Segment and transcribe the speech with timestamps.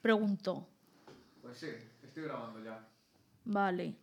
[0.00, 0.66] Pregunto.
[1.42, 1.68] Pues sí,
[2.02, 2.88] estoy grabando ya.
[3.44, 3.96] Vale.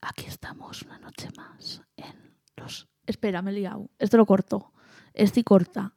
[0.00, 2.88] Aquí estamos una noche más en los...
[3.06, 3.90] Espera, me he liado.
[3.98, 4.72] Esto lo corto.
[5.12, 5.94] Estoy corta.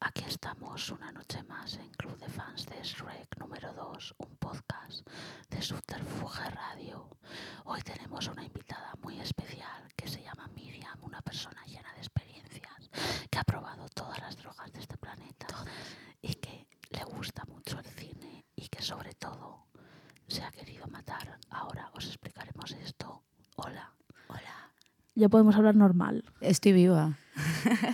[0.00, 5.04] Aquí estamos una noche más en Club de Fans de Shrek número 2, un podcast
[5.50, 7.08] de Subterfuge Radio.
[7.64, 12.90] Hoy tenemos una invitada muy especial que se llama Miriam, una persona llena de experiencias,
[13.28, 15.46] que ha probado todas las drogas de este planeta
[16.22, 19.66] y que le gusta mucho el cine y que sobre todo
[20.28, 21.38] se ha querido matar.
[21.50, 23.24] Ahora os explicaremos esto.
[23.56, 23.92] Hola.
[24.28, 24.70] Hola.
[25.16, 26.24] Ya podemos hablar normal.
[26.40, 27.18] Estoy viva.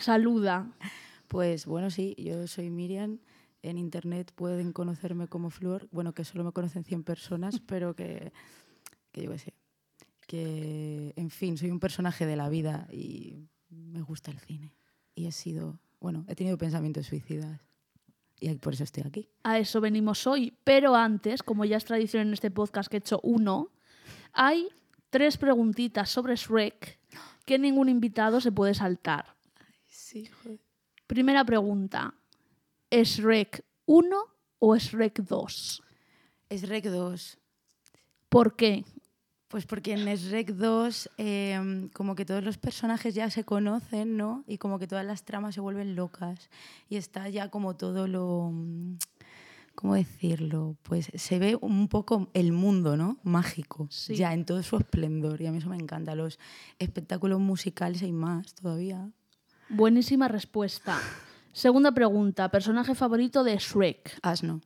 [0.02, 0.66] Saluda.
[1.34, 3.18] Pues bueno, sí, yo soy Miriam.
[3.60, 5.88] En internet pueden conocerme como Flor.
[5.90, 8.32] Bueno, que solo me conocen 100 personas, pero que,
[9.10, 9.54] que yo qué sé.
[10.28, 14.76] Que, en fin, soy un personaje de la vida y me gusta el cine.
[15.16, 17.60] Y he sido, bueno, he tenido pensamientos suicidas.
[18.38, 19.28] Y por eso estoy aquí.
[19.42, 20.56] A eso venimos hoy.
[20.62, 23.72] Pero antes, como ya es tradición en este podcast que he hecho uno,
[24.32, 24.68] hay
[25.10, 27.00] tres preguntitas sobre Shrek
[27.44, 29.34] que ningún invitado se puede saltar.
[29.88, 30.63] Sí, joder.
[31.06, 32.14] Primera pregunta.
[32.90, 34.16] ¿Es Shrek 1
[34.58, 35.82] o es Shrek 2?
[36.48, 37.38] Es Rec 2.
[38.28, 38.84] ¿Por qué?
[39.48, 44.44] Pues porque en Shrek 2 eh, como que todos los personajes ya se conocen, ¿no?
[44.46, 46.50] Y como que todas las tramas se vuelven locas.
[46.88, 48.50] Y está ya como todo lo...
[48.52, 48.96] mm,
[49.74, 50.76] ¿Cómo decirlo?
[50.82, 53.18] Pues se ve un poco el mundo, ¿no?
[53.24, 53.88] Mágico.
[53.90, 54.14] Sí.
[54.14, 55.42] Ya en todo su esplendor.
[55.42, 56.14] Y a mí eso me encanta.
[56.14, 56.38] Los
[56.78, 59.10] espectáculos musicales hay más todavía.
[59.68, 60.98] Buenísima respuesta.
[61.52, 62.48] Segunda pregunta.
[62.50, 64.18] ¿Personaje favorito de Shrek?
[64.22, 64.60] Asno.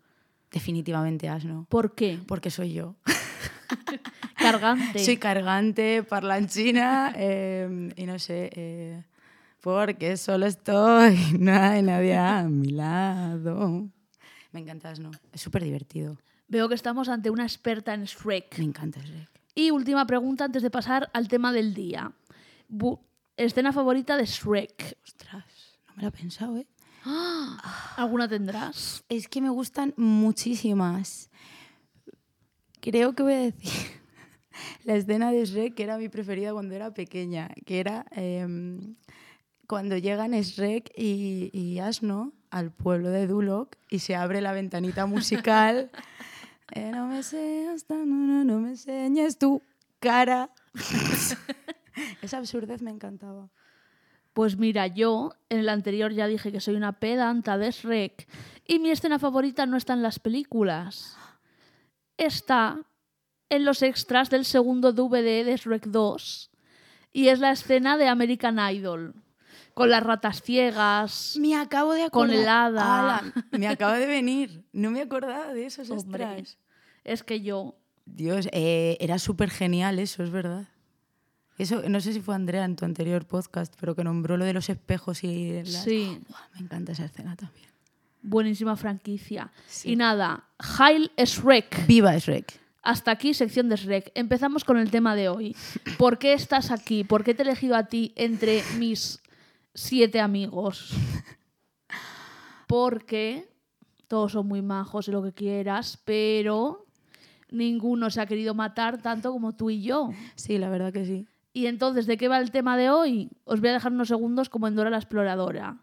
[0.50, 1.66] Definitivamente asno.
[1.68, 2.18] ¿Por qué?
[2.26, 2.96] Porque soy yo.
[4.36, 4.98] Cargante.
[5.04, 9.04] Soy cargante, parlanchina eh, y no sé, eh,
[9.60, 13.88] porque solo estoy, no hay nadie a mi lado.
[14.52, 16.16] Me encanta Asno, es súper divertido.
[16.46, 18.58] Veo que estamos ante una experta en Shrek.
[18.58, 19.28] Me encanta Shrek.
[19.54, 22.12] Y última pregunta antes de pasar al tema del día.
[22.70, 23.00] Bu-
[23.38, 24.98] escena favorita de Shrek.
[25.04, 25.44] Ostras,
[25.88, 26.66] no me lo he pensado, ¿eh?
[27.96, 29.04] ¿Alguna tendrás?
[29.08, 31.30] Es que me gustan muchísimas.
[32.80, 33.72] Creo que voy a decir
[34.84, 38.96] la escena de Shrek que era mi preferida cuando era pequeña, que era em,
[39.66, 45.06] cuando llegan Shrek y, y Asno al pueblo de Duloc y se abre la ventanita
[45.06, 45.90] musical.
[46.72, 49.62] Eh, no me seas tan, no, no me enseñes tu
[50.00, 50.50] cara.
[52.22, 53.50] Esa absurdez me encantaba.
[54.32, 58.28] Pues mira, yo en el anterior ya dije que soy una pedanta de Shrek
[58.66, 61.16] y mi escena favorita no está en las películas.
[62.16, 62.80] Está
[63.48, 66.50] en los extras del segundo DVD de Shrek 2
[67.12, 69.14] y es la escena de American Idol
[69.74, 71.36] con las ratas ciegas.
[71.40, 72.42] Me acabo de Con acordar.
[72.42, 72.98] el hada.
[73.20, 74.64] Ala, me acaba de venir.
[74.72, 76.58] No me acordaba de esos Hombre, extras.
[77.04, 80.68] es que yo Dios, eh, era súper genial eso, es verdad.
[81.58, 84.52] Eso, no sé si fue Andrea en tu anterior podcast, pero que nombró lo de
[84.52, 85.82] los espejos y las...
[85.84, 86.18] Sí.
[86.54, 87.68] Me encanta esa escena también.
[88.22, 89.50] buenísima franquicia.
[89.66, 89.92] Sí.
[89.92, 90.44] Y nada,
[90.78, 91.86] Heil Shrek.
[91.86, 92.60] ¡Viva Shrek!
[92.82, 94.12] Hasta aquí sección de Shrek.
[94.14, 95.56] Empezamos con el tema de hoy.
[95.98, 97.04] ¿Por qué estás aquí?
[97.04, 99.20] ¿Por qué te he elegido a ti entre mis
[99.74, 100.92] siete amigos?
[102.66, 103.48] Porque
[104.06, 106.86] todos son muy majos y lo que quieras, pero
[107.50, 110.10] ninguno se ha querido matar tanto como tú y yo.
[110.34, 111.26] Sí, la verdad que sí.
[111.52, 113.30] Y entonces, ¿de qué va el tema de hoy?
[113.44, 115.78] Os voy a dejar unos segundos como en Dora la Exploradora.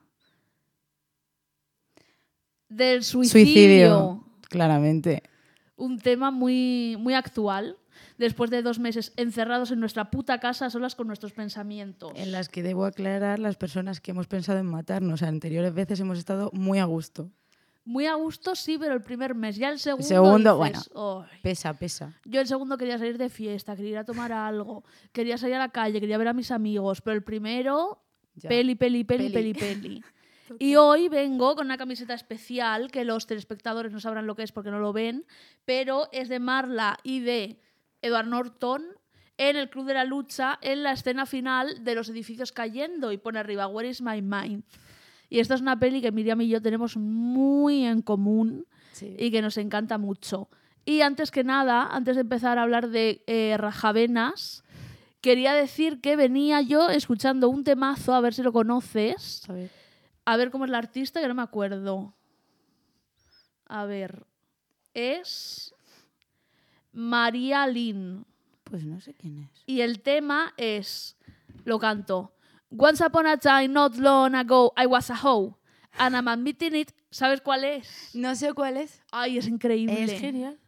[2.69, 4.25] Del suicidio.
[4.49, 5.23] claramente.
[5.75, 7.77] un tema muy, muy actual,
[8.17, 12.13] después de dos meses encerrados en nuestra puta casa solas con nuestros pensamientos.
[12.15, 15.23] En las que debo aclarar las personas que hemos pensado en matarnos.
[15.23, 17.31] Anteriores veces hemos estado muy a gusto.
[17.85, 19.55] Muy a gusto, sí, pero el primer mes.
[19.57, 20.07] Ya el segundo.
[20.07, 21.39] segundo, dices, "Ay".
[21.43, 22.13] Pesa, pesa.
[22.25, 25.59] Yo el segundo quería salir de fiesta, quería ir a tomar algo, quería salir a
[25.59, 28.01] la calle, quería ver a mis amigos, pero el primero,
[28.35, 28.49] Ya.
[28.49, 29.75] peli, peli, peli, peli, Peli.
[29.81, 30.03] peli.
[30.59, 34.51] Y hoy vengo con una camiseta especial que los telespectadores no sabrán lo que es
[34.51, 35.25] porque no lo ven,
[35.65, 37.59] pero es de Marla y de
[38.03, 38.83] Edward Norton
[39.37, 43.17] en el Club de la Lucha en la escena final de los edificios cayendo y
[43.17, 44.63] pone arriba Where is my mind?
[45.29, 49.15] Y esta es una peli que Miriam y yo tenemos muy en común Sí.
[49.19, 50.47] y que nos encanta mucho.
[50.85, 54.63] Y antes que nada, antes de empezar a hablar de eh, Rajavenas,
[55.21, 59.71] quería decir que venía yo escuchando un temazo, a ver si lo conoces, A ver.
[60.25, 62.13] a ver cómo es la artista, que no me acuerdo.
[63.67, 64.25] A ver,
[64.93, 65.73] es
[66.93, 68.25] María Lynn.
[68.63, 69.63] Pues no sé quién es.
[69.65, 71.17] Y el tema es
[71.65, 72.31] Lo canto.
[72.69, 75.55] Once upon a time, not long ago, I was a hoe.
[75.97, 76.91] And I'm admitting it.
[77.09, 78.13] ¿Sabes cuál es?
[78.13, 79.01] No sé cuál es.
[79.11, 80.03] Ay, es increíble.
[80.03, 80.59] Es genial.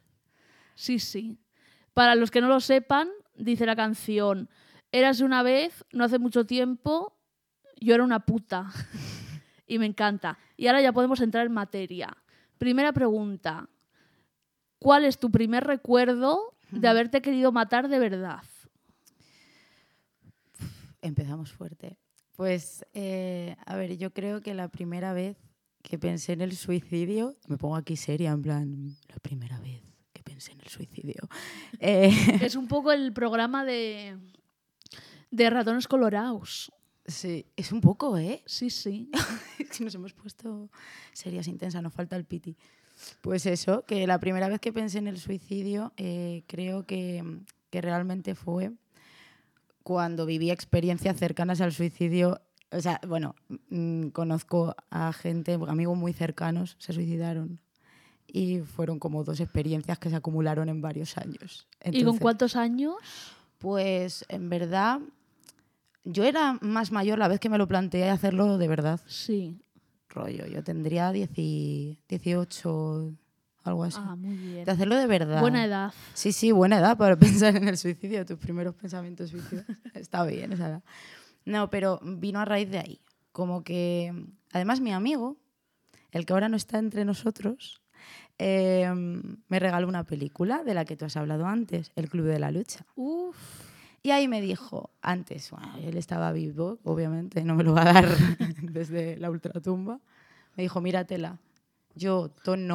[0.75, 1.37] Sí, sí.
[1.93, 4.49] Para los que no lo sepan, dice la canción,
[4.91, 7.17] eras una vez, no hace mucho tiempo,
[7.79, 8.71] yo era una puta.
[9.67, 10.37] y me encanta.
[10.55, 12.15] Y ahora ya podemos entrar en materia.
[12.57, 13.67] Primera pregunta.
[14.79, 18.43] ¿Cuál es tu primer recuerdo de haberte querido matar de verdad?
[21.07, 21.97] Empezamos fuerte.
[22.35, 25.37] Pues, eh, a ver, yo creo que la primera vez
[25.81, 29.81] que pensé en el suicidio, me pongo aquí seria, en plan, la primera vez
[30.13, 31.27] que pensé en el suicidio.
[31.79, 32.11] Eh,
[32.41, 34.17] Es un poco el programa de,
[35.31, 36.71] de ratones colorados.
[37.05, 38.43] sí, es un poco, ¿eh?
[38.45, 39.09] Sí, sí.
[39.79, 40.69] Nos hemos puesto
[41.13, 42.57] serias, intensas, nos falta el piti.
[43.21, 47.23] Pues eso, que la primera vez que pensé en el suicidio, eh, creo que,
[47.69, 48.71] que realmente fue
[49.87, 52.41] cuando viví experiencias cercanas al suicidio.
[52.73, 53.35] O sea, bueno,
[53.69, 57.61] mm, conozco a gente, amigos muy cercanos, se suicidaron.
[58.27, 61.69] Y fueron como dos experiencias que se acumularon en varios años.
[61.79, 62.95] ¿Y con Entonces, cuántos años?
[63.59, 64.99] Pues en verdad,
[66.03, 69.57] yo era más mayor la vez que me lo planteé hacerlo de verdad Sí.
[70.09, 70.47] rollo.
[70.47, 71.31] Yo tendría 10
[72.09, 73.13] 18,
[73.67, 73.99] algo así.
[74.01, 74.65] Ah, muy bien.
[74.65, 75.41] De hacerlo de verdad.
[75.41, 75.93] Buena edad.
[76.13, 79.65] Sí, sí, buena edad para pensar en el suicidio, tus primeros pensamientos suicidas.
[79.93, 80.83] Está bien esa edad.
[81.45, 83.01] No, pero vino a raíz de ahí.
[83.31, 84.13] Como que,
[84.51, 85.37] además, mi amigo,
[86.11, 87.81] el que ahora no está entre nosotros,
[88.39, 92.39] eh, me regaló una película de la que tú has hablado antes, El Club de
[92.39, 92.85] la Lucha.
[92.95, 93.67] Uf.
[94.03, 97.93] Y ahí me dijo, antes, bueno, él estaba vivo, obviamente, no me lo va a
[97.93, 98.07] dar
[98.61, 99.99] desde la ultratumba.
[100.55, 101.39] Me dijo, míratela.
[101.95, 102.67] Yo, ton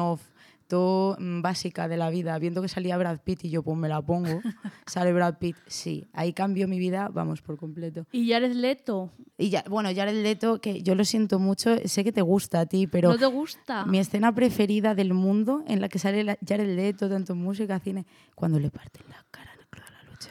[1.19, 4.01] mm, básica de la vida, viendo que salía Brad Pitt y yo, pues me la
[4.01, 4.41] pongo.
[4.87, 6.05] Sale Brad Pitt, sí.
[6.13, 8.05] Ahí cambió mi vida, vamos, por completo.
[8.11, 9.11] Y Jared Leto.
[9.37, 12.65] Y ya, bueno, Jared Leto, que yo lo siento mucho, sé que te gusta a
[12.65, 13.85] ti, pero ¿No te gusta?
[13.85, 18.05] mi escena preferida del mundo en la que sale Jared Leto, tanto en música, cine,
[18.35, 20.29] cuando le parten la cara la Lucha.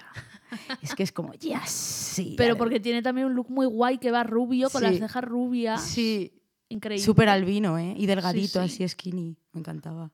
[0.83, 2.35] es que es como, yes, sí.
[2.37, 2.59] Pero Jared".
[2.59, 4.87] porque tiene también un look muy guay que va rubio, con Sí.
[4.89, 5.83] las cejas rubias.
[5.83, 6.33] Sí,
[6.69, 7.05] Increíble.
[7.05, 7.95] súper albino, ¿eh?
[7.99, 8.85] Y delgadito, Sí, sí.
[8.85, 9.37] así skinny.
[9.53, 10.11] Me encantaba.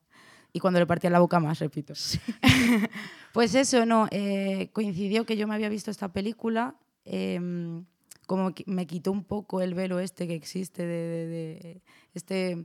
[0.51, 1.93] Y cuando le partía la boca más, repito.
[3.33, 4.07] pues eso, no.
[4.11, 6.75] eh, coincidió que yo me había visto esta película.
[7.05, 7.85] em,
[8.27, 11.81] como que me quitó un poco el velo este que existe, de, de- de-
[12.13, 12.57] este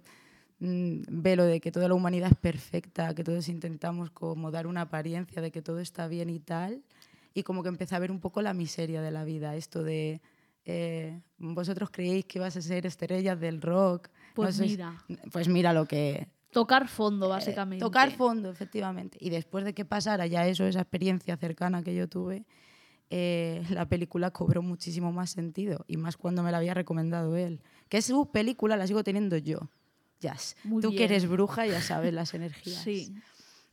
[0.60, 4.82] mm, velo de que toda la humanidad es perfecta, que todos intentamos como dar una
[4.82, 6.82] apariencia de que todo está bien y tal.
[7.32, 10.20] Y como que empecé a ver un poco la miseria de la vida, esto de
[10.66, 14.08] eh, vosotros creéis que ibas a ser estrellas del rock.
[14.34, 15.02] Pues sois- mira.
[15.32, 16.28] Pues mira lo que...
[16.54, 17.84] Tocar fondo, eh, básicamente.
[17.84, 19.18] tocar fondo, efectivamente.
[19.20, 22.46] Y después de que pasara ya eso, esa experiencia cercana que yo tuve,
[23.10, 25.84] eh, la película cobró muchísimo más sentido.
[25.86, 27.60] Y más cuando me la había recomendado él.
[27.88, 29.58] Que es su película, la sigo teniendo yo.
[30.20, 30.56] Jazz.
[30.64, 31.10] Muy Tú que bien.
[31.10, 32.80] eres bruja ya sabes las energías.
[32.82, 33.14] Sí.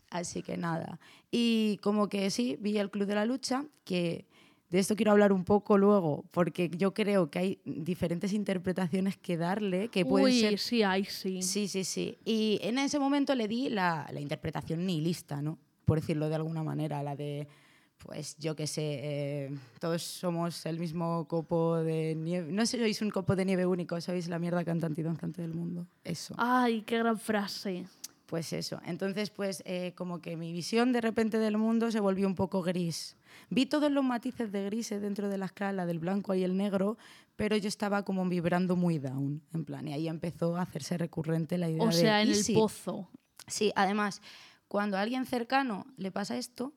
[0.09, 0.99] Así que nada.
[1.31, 4.25] Y como que sí, vi el Club de la Lucha, que
[4.71, 9.35] de esto quiero hablar un poco luego, porque yo creo que hay diferentes interpretaciones que
[9.35, 10.59] darle, que pueden Uy, ser...
[10.59, 11.41] sí, ay, sí.
[11.41, 12.17] Sí, sí, sí.
[12.23, 15.59] Y en ese momento le di la, la interpretación nihilista, ¿no?
[15.83, 17.49] Por decirlo de alguna manera, la de,
[17.97, 22.49] pues yo qué sé, eh, todos somos el mismo copo de nieve.
[22.53, 25.85] No sois un copo de nieve único, sois la mierda cantante y danzante del mundo.
[26.05, 26.33] Eso.
[26.37, 27.85] Ay, qué gran frase.
[28.25, 28.79] Pues eso.
[28.85, 32.61] Entonces, pues eh, como que mi visión de repente del mundo se volvió un poco
[32.61, 33.17] gris.
[33.49, 36.97] Vi todos los matices de grises dentro de la escala del blanco y el negro,
[37.35, 41.57] pero yo estaba como vibrando muy down, en plan, y ahí empezó a hacerse recurrente
[41.57, 41.93] la idea O de...
[41.93, 42.53] sea, en "¿Y el si?".
[42.53, 43.09] pozo.
[43.47, 44.21] Sí, además,
[44.67, 46.73] cuando a alguien cercano le pasa esto,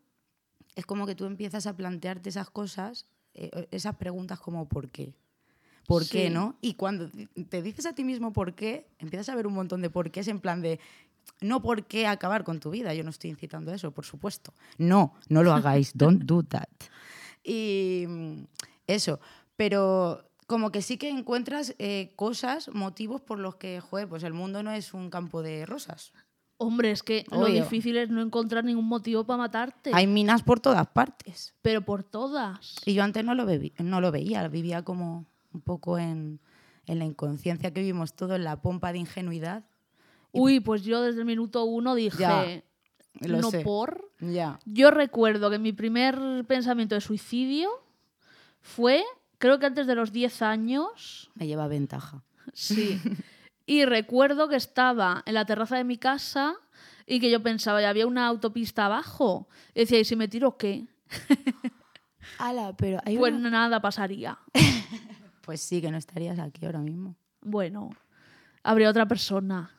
[0.75, 5.15] es como que tú empiezas a plantearte esas cosas, eh, esas preguntas como ¿por qué?
[5.87, 6.35] ¿Por qué Sí.
[6.35, 6.57] no?
[6.63, 7.11] Y cuando
[7.51, 10.21] te dices a ti mismo por qué, empiezas a ver un montón de por qué
[10.21, 10.81] es en plan de
[11.41, 12.95] no por qué acabar con tu vida.
[12.95, 14.53] Yo no estoy incitando a eso, por supuesto.
[14.79, 15.93] No, no lo hagáis.
[15.97, 16.69] Don't do that.
[17.43, 18.45] Y mm,
[18.87, 19.21] eso.
[19.57, 24.33] Pero como que sí que encuentras eh, cosas, motivos por los que, joder, pues el
[24.35, 26.13] mundo no es un campo de rosas.
[26.57, 29.91] Hombre, es que lo difícil es no encontrar ningún motivo para matarte.
[29.93, 31.53] Hay minas por todas partes.
[31.63, 32.77] Pero por todas.
[32.87, 36.41] Y yo antes no lo, bebi- no lo veía, vivía como un poco en,
[36.87, 39.65] en la inconsciencia que vivimos todo, en la pompa de ingenuidad.
[40.35, 42.63] Uy, pues yo desde el minuto uno dije, Ya,
[43.21, 43.61] lo no sé.
[43.61, 44.11] por.
[44.21, 44.59] Ya.
[44.65, 47.71] Yo recuerdo que mi primer pensamiento de suicidio
[48.61, 49.05] fue,
[49.39, 52.23] creo que antes de los 10 años, Me lleva ventaja.
[52.53, 53.01] sí.
[53.67, 56.55] y recuerdo que estaba en la terraza de mi casa
[57.07, 59.49] y que yo pensaba, ya había una autopista abajo.
[59.75, 60.87] Y decía, ¿y si me tiro qué?
[62.39, 64.39] Ala, pero hay pues una- nada pasaría.
[65.43, 67.17] Pues sí, que no estarías aquí ahora mismo.
[67.43, 67.91] Bueno,
[68.63, 69.71] habría otra persona.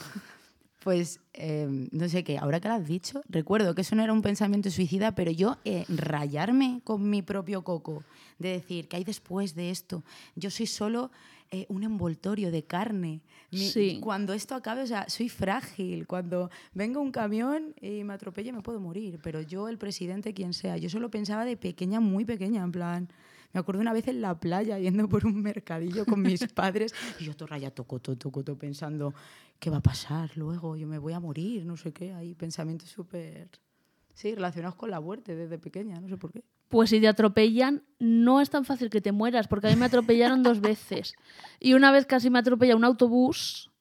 [0.82, 4.14] Pues eh, no sé qué, ahora que lo has dicho, recuerdo que eso no era
[4.14, 8.02] un pensamiento suicida, pero yo eh, rayarme con mi propio coco,
[8.38, 10.02] de decir, ¿qué hay después de esto?
[10.36, 11.10] Yo soy solo
[11.50, 13.20] eh, un envoltorio de carne.
[13.50, 13.98] Mi- Sí.
[14.00, 16.06] Cuando esto acabe, o sea, soy frágil.
[16.06, 19.18] Cuando venga un camión y me atropelle, me puedo morir.
[19.22, 23.08] Pero yo, el presidente, quien sea, yo solo pensaba de pequeña, muy pequeña, en plan.
[23.52, 27.24] Me acuerdo una vez en la playa yendo por un mercadillo con mis padres y
[27.24, 29.12] yo todo raya toco, toco, toco, toco, pensando,
[29.58, 30.76] ¿qué va a pasar luego?
[30.76, 32.12] Yo me voy a morir, no sé qué.
[32.12, 33.48] Hay pensamientos súper,
[34.14, 36.44] sí, relacionados con la muerte desde pequeña, no sé por qué.
[36.68, 39.86] Pues si te atropellan, no es tan fácil que te mueras, porque a mí me
[39.86, 41.14] atropellaron dos veces.
[41.58, 43.72] Y una vez casi me atropella un autobús,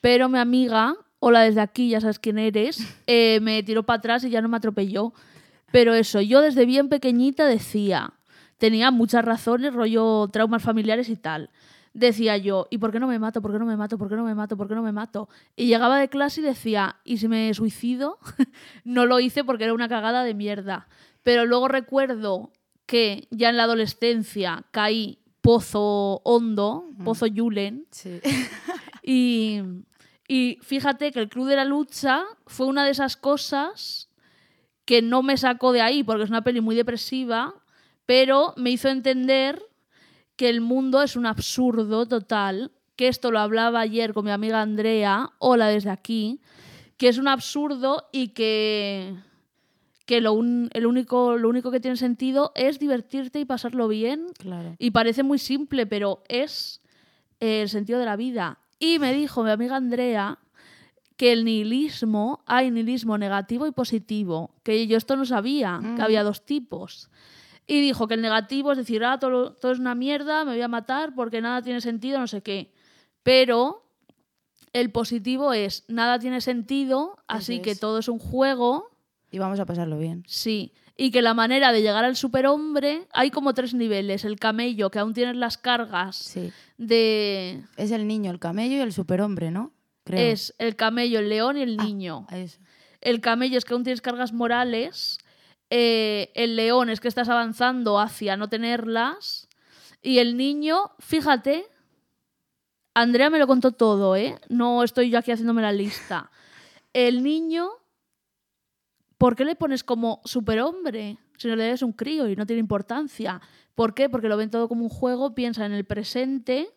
[0.00, 4.22] pero mi amiga, hola desde aquí, ya sabes quién eres, eh, me tiró para atrás
[4.22, 5.12] y ya no me atropelló.
[5.72, 8.14] Pero eso, yo desde bien pequeñita decía,
[8.60, 11.50] tenía muchas razones, rollo traumas familiares y tal.
[11.94, 13.40] Decía yo, ¿y por qué no me mato?
[13.40, 13.98] ¿Por qué no me mato?
[13.98, 14.56] ¿Por qué no me mato?
[14.56, 15.28] ¿Por qué no me mato?
[15.56, 18.18] Y llegaba de clase y decía, ¿y si me suicido?
[18.84, 20.86] no lo hice porque era una cagada de mierda.
[21.22, 22.52] Pero luego recuerdo
[22.84, 28.20] que ya en la adolescencia caí pozo hondo, pozo Yulen, Sí.
[29.02, 29.62] y,
[30.28, 34.10] y fíjate que el Club de la Lucha fue una de esas cosas
[34.84, 37.54] que no me sacó de ahí, porque es una peli muy depresiva,
[38.10, 39.62] pero me hizo entender
[40.34, 44.60] que el mundo es un absurdo total, que esto lo hablaba ayer con mi amiga
[44.60, 46.40] Andrea, hola desde aquí,
[46.96, 49.14] que es un absurdo y que,
[50.06, 54.26] que lo, un- el único, lo único que tiene sentido es divertirte y pasarlo bien
[54.40, 54.74] Claro.
[54.76, 56.82] y parece muy simple, pero es
[57.38, 58.58] eh, el sentido de la vida.
[58.80, 60.40] Y me dijo mi amiga Andrea
[61.16, 66.24] que el nihilismo, hay nihilismo negativo y positivo, que yo esto no sabía, que había
[66.24, 67.08] dos tipos.
[67.72, 70.60] Y dijo que el negativo es decir, ah, todo, todo es una mierda, me voy
[70.62, 72.72] a matar porque nada tiene sentido, no sé qué.
[73.22, 73.84] Pero
[74.72, 78.88] el positivo es, nada tiene sentido, así que todo es un juego,
[79.30, 80.24] Y vamos a pasarlo bien.
[80.26, 84.24] Sí, y que la manera de llegar al superhombre hay como tres niveles.
[84.24, 86.50] El camello, que aún tienes las cargas Sí.
[86.78, 87.62] de...
[87.76, 89.72] Es el niño, el camello y el superhombre, ¿no?
[90.02, 90.18] Creo.
[90.32, 92.26] Es el camello, el león y el Ah, niño.
[92.32, 92.58] Eso.
[93.00, 95.18] El camello es que aún tienes cargas morales.
[95.70, 99.48] Eh, el león es que estás avanzando hacia no tenerlas.
[100.02, 101.64] Y el niño, fíjate,
[102.94, 104.38] Andrea me lo contó todo, ¿eh?
[104.48, 106.30] No estoy yo aquí haciéndome la lista.
[106.92, 107.68] El niño,
[109.16, 111.18] ¿por qué le pones como superhombre?
[111.38, 113.40] Si no le es un crío y no tiene importancia.
[113.76, 114.10] ¿Por qué?
[114.10, 116.68] Porque lo ven todo como un juego, piensa en el presente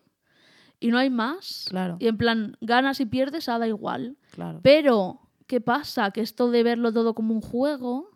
[0.79, 1.65] y no hay más.
[1.69, 1.97] Claro.
[1.99, 4.17] Y en plan, ganas y pierdes, ah, da igual.
[4.31, 4.59] Claro.
[4.61, 6.11] Pero, ¿qué pasa?
[6.11, 8.12] Que esto de verlo todo como un juego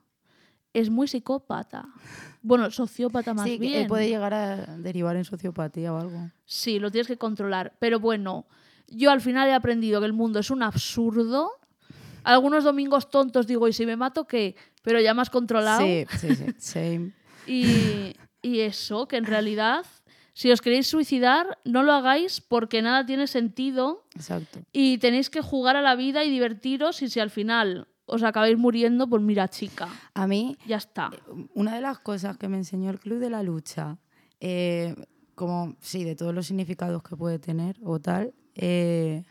[0.74, 1.88] es muy psicópata.
[2.41, 3.88] Bueno, sociópata más sí, bien.
[3.88, 6.31] puede llegar a derivar en sociopatía o algo.
[6.45, 7.74] Sí, lo tienes que controlar.
[7.79, 8.45] Pero bueno,
[8.88, 11.51] yo al final he aprendido que el mundo es un absurdo.
[12.24, 14.55] Algunos domingos tontos digo, ¿y si me mato qué?
[14.81, 15.81] Pero ya más controlado.
[15.81, 16.45] Sí, sí, sí.
[16.57, 17.12] Same.
[17.47, 19.86] Y, y eso, que en realidad,
[20.33, 24.59] si os queréis suicidar, no lo hagáis porque nada tiene sentido Exacto.
[24.71, 28.57] y tenéis que jugar a la vida y divertiros y si al final os acabáis
[28.57, 31.11] muriendo, pues mira, chica, A mí, ya está.
[31.53, 33.97] una de las cosas que me enseñó el Club de la Lucha,
[34.39, 34.95] eh,
[35.35, 39.23] como, sí, de todos los significados que puede tener o tal, eh,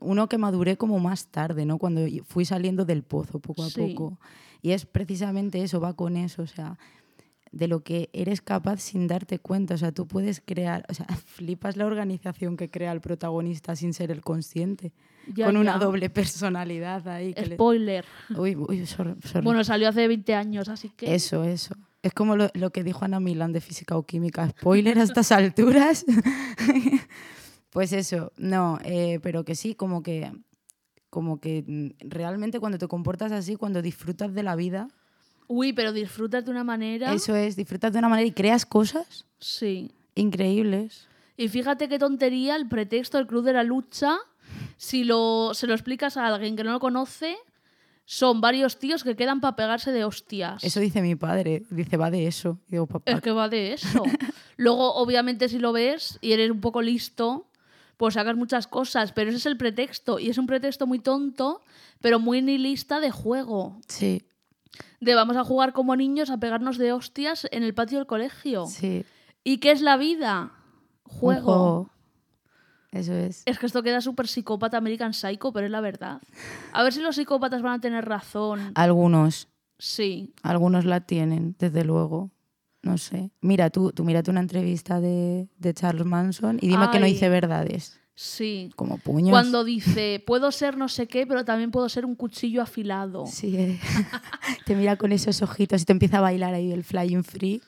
[0.00, 1.78] uno que maduré como más tarde, ¿no?
[1.78, 3.80] Cuando fui saliendo del pozo poco a Sí.
[3.94, 4.18] poco.
[4.62, 6.78] Y es precisamente eso, va con eso, o sea,
[7.54, 9.74] de lo que eres capaz sin darte cuenta.
[9.74, 13.94] O sea, tú puedes crear, o sea, flipas la organización que crea el protagonista sin
[13.94, 14.92] ser el consciente.
[15.32, 17.32] Ya, con una doble personalidad ahí.
[17.32, 18.04] Que le- Spoiler.
[18.36, 19.44] Uy, uy, sorry, sorry.
[19.44, 21.14] Bueno, salió hace 20 años, así que...
[21.14, 21.74] Eso, eso.
[22.02, 24.50] Es como lo, lo que dijo Ana Milán de física o química.
[24.50, 26.04] Spoiler a estas alturas.
[27.70, 30.30] pues eso, no, eh, pero que sí, como que,
[31.08, 34.88] como que mm, realmente cuando te comportas así, cuando disfrutas de la vida,
[35.46, 37.12] Uy, pero disfrutas de una manera...
[37.12, 39.90] eso es, disfrutas de una manera y creas cosas Sí.
[40.14, 41.06] increíbles.
[41.36, 44.16] Y fíjate qué tontería el pretexto del Club de la Lucha.
[44.76, 47.36] Si lo, se lo explicas a alguien que no lo conoce,
[48.04, 50.62] son varios tíos que quedan para pegarse de hostias.
[50.62, 52.58] Eso dice mi padre, dice, va de eso.
[52.68, 54.02] Digo, papá, Es que va de eso.
[54.56, 57.48] Luego, obviamente, si lo ves y eres un poco listo,
[57.96, 60.18] pues sacas muchas cosas, pero ese es el pretexto.
[60.18, 61.62] Y es un pretexto muy tonto,
[62.00, 63.80] pero muy nihilista de juego.
[63.88, 64.22] sí,
[65.00, 68.66] De vamos a jugar como niños a pegarnos de hostias en el patio del colegio.
[68.66, 69.04] sí.
[69.46, 70.52] ¿Y qué es la vida?
[71.06, 71.90] un Juego.
[72.92, 73.42] Eso es.
[73.44, 76.22] Es que esto queda súper psicópata American Psycho, pero es la verdad.
[76.72, 78.72] A ver si los psicópatas van a tener razón.
[78.74, 79.48] Algunos.
[79.78, 80.32] Sí.
[80.42, 82.30] Algunos la tienen, desde luego.
[82.82, 83.32] No sé.
[83.42, 87.12] Mira, tú, tú mírate una entrevista de, de Charles Manson y dime que no Ay.
[87.12, 88.00] dice verdades.
[88.14, 88.70] Sí.
[88.76, 89.30] Como puños.
[89.30, 93.26] Cuando dice, puedo ser no sé qué, pero también puedo ser un cuchillo afilado.
[93.26, 93.80] Sí, eh.
[94.66, 97.60] te mira con esos ojitos y te empieza a bailar ahí el flying free.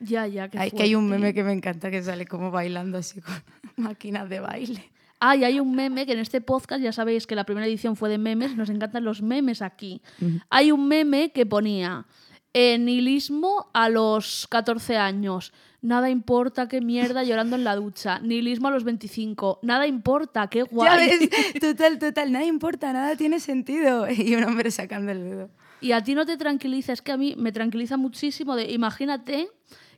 [0.00, 2.98] Ya, ya, que Hay, que hay un meme que me encanta que sale como bailando
[2.98, 3.34] así con
[3.76, 4.90] máquinas de baile.
[5.20, 7.96] Ah, y hay un meme que en este podcast, ya sabéis que la primera edición
[7.96, 10.00] fue de memes, nos encantan los memes aquí.
[10.48, 12.06] Hay un meme que ponía
[12.52, 15.52] eh, nihilismo a los 14 años.
[15.80, 18.18] Nada importa, qué mierda, llorando en la ducha.
[18.18, 19.60] Nihilismo a los 25.
[19.62, 21.08] Nada importa, qué Ya guay.
[21.08, 21.30] ves,
[21.60, 24.06] total, total, nada importa, nada tiene sentido.
[24.10, 25.50] Y un hombre sacando el dedo.
[25.80, 29.48] Y a ti no te tranquiliza, es que a mí me tranquiliza muchísimo de, imagínate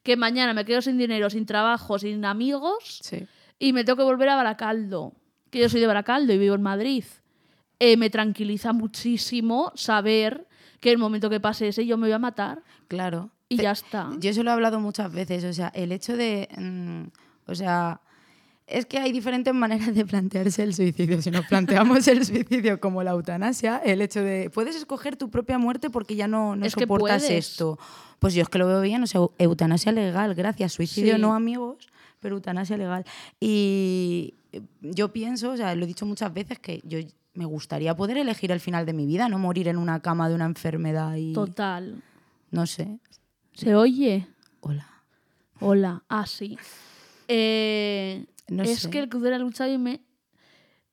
[0.03, 3.27] que mañana me quedo sin dinero, sin trabajo, sin amigos Sí.
[3.59, 5.15] y me tengo que volver a Baracaldo,
[5.51, 7.05] que yo soy de Baracaldo y vivo en Madrid.
[7.79, 10.47] Eh, me tranquiliza muchísimo saber
[10.81, 13.31] que el momento que pase ese yo me voy a matar Claro.
[13.50, 14.11] Y Te- ya está.
[14.19, 18.00] Yo eso lo he hablado muchas veces, o sea, el hecho de, mm, o sea,
[18.66, 21.21] es que hay diferentes maneras de plantearse el suicidio.
[21.21, 25.59] Si nos planteamos el suicidio como la eutanasia, el hecho de, puedes escoger tu propia
[25.59, 27.78] muerte porque ya no, no Es soportas esto.
[28.21, 30.73] Pues yo es que lo veo bien, o sea, eutanasia legal, gracias.
[30.75, 31.21] Suicidio Sí.
[31.21, 31.88] no, amigos,
[32.21, 33.04] pero eutanasia legal.
[33.40, 34.35] Y
[34.83, 36.99] yo pienso, o sea, lo he dicho muchas veces, que yo
[37.35, 40.35] me gustaría poder elegir el final de mi vida, no morir en una cama de
[40.37, 41.33] una enfermedad y...
[41.33, 42.02] Total.
[42.52, 42.99] No sé.
[43.61, 44.26] ¿Se oye?
[44.61, 44.87] Hola.
[45.61, 46.02] Hola.
[46.09, 46.57] Ah, sí.
[47.29, 48.90] Eh, No es sé.
[48.90, 50.00] que el Club de la Lucha me-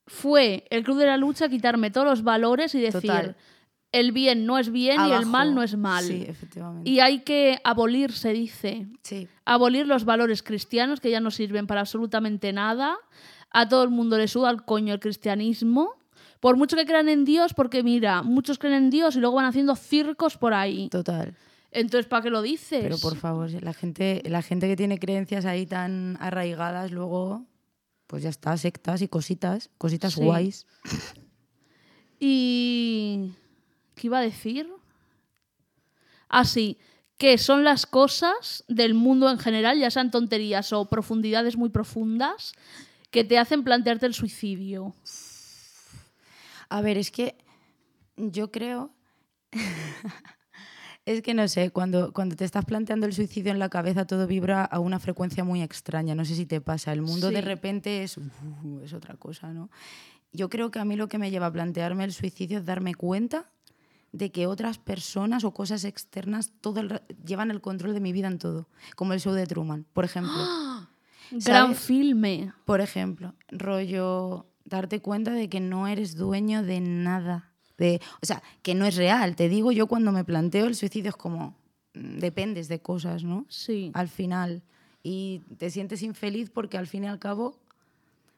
[0.06, 3.36] fue el Club de la Lucha quitarme todos los valores y decir Total.
[3.92, 6.04] el bien no es bien y el mal no es mal.
[6.04, 6.90] Sí, efectivamente.
[6.90, 8.88] Y hay que abolir, se dice.
[9.04, 9.28] Sí.
[9.46, 12.98] Abolir los valores cristianos que ya no sirven para absolutamente nada.
[13.52, 15.94] A todo el mundo le suda el coño el cristianismo.
[16.42, 19.46] Por mucho que crean en Dios, porque mira, muchos creen en Dios y luego van
[19.46, 20.90] haciendo circos por ahí.
[20.90, 21.36] Total.
[21.72, 22.82] Entonces, ¿para qué lo dices?
[22.82, 27.46] Pero por favor, la gente, la gente que tiene creencias ahí tan arraigadas, luego,
[28.08, 30.22] pues ya está, sectas y cositas, cositas Sí.
[30.24, 30.66] guays.
[32.20, 33.32] Y...
[33.96, 34.70] ¿Qué iba a decir?
[36.30, 36.78] Así,
[37.18, 42.54] que son las cosas del mundo en general, ya sean tonterías o profundidades muy profundas,
[43.10, 44.94] que te hacen plantearte el suicidio.
[46.70, 47.36] A ver, es que
[48.18, 48.92] yo creo.
[51.08, 54.28] Es que no sé, cuando, cuando te estás planteando el suicidio en la cabeza, todo
[54.28, 56.16] vibra a una frecuencia muy extraña.
[56.16, 56.92] No sé si te pasa.
[56.92, 59.70] El mundo de repente es, uh, es otra cosa, ¿no?
[60.34, 62.94] Yo creo que a mí lo que me lleva a plantearme el suicidio es darme
[62.94, 63.50] cuenta
[64.12, 68.28] de que otras personas o cosas externas todo el llevan el control de mi vida
[68.28, 68.68] en todo.
[68.98, 70.36] Como el show de Truman, por ejemplo.
[71.32, 71.80] Gran ¿Sabes?
[71.80, 72.52] filme.
[72.66, 77.54] Por ejemplo, rollo, darte cuenta de que no eres dueño de nada.
[77.78, 79.36] De, o sea, que no es real.
[79.36, 81.56] Te digo yo cuando me planteo el suicidio es como,
[81.94, 83.46] mm, dependes de cosas, ¿no?
[83.50, 83.92] Sí.
[83.94, 84.64] Al final.
[85.04, 87.60] Y te sientes infeliz porque al fin y al cabo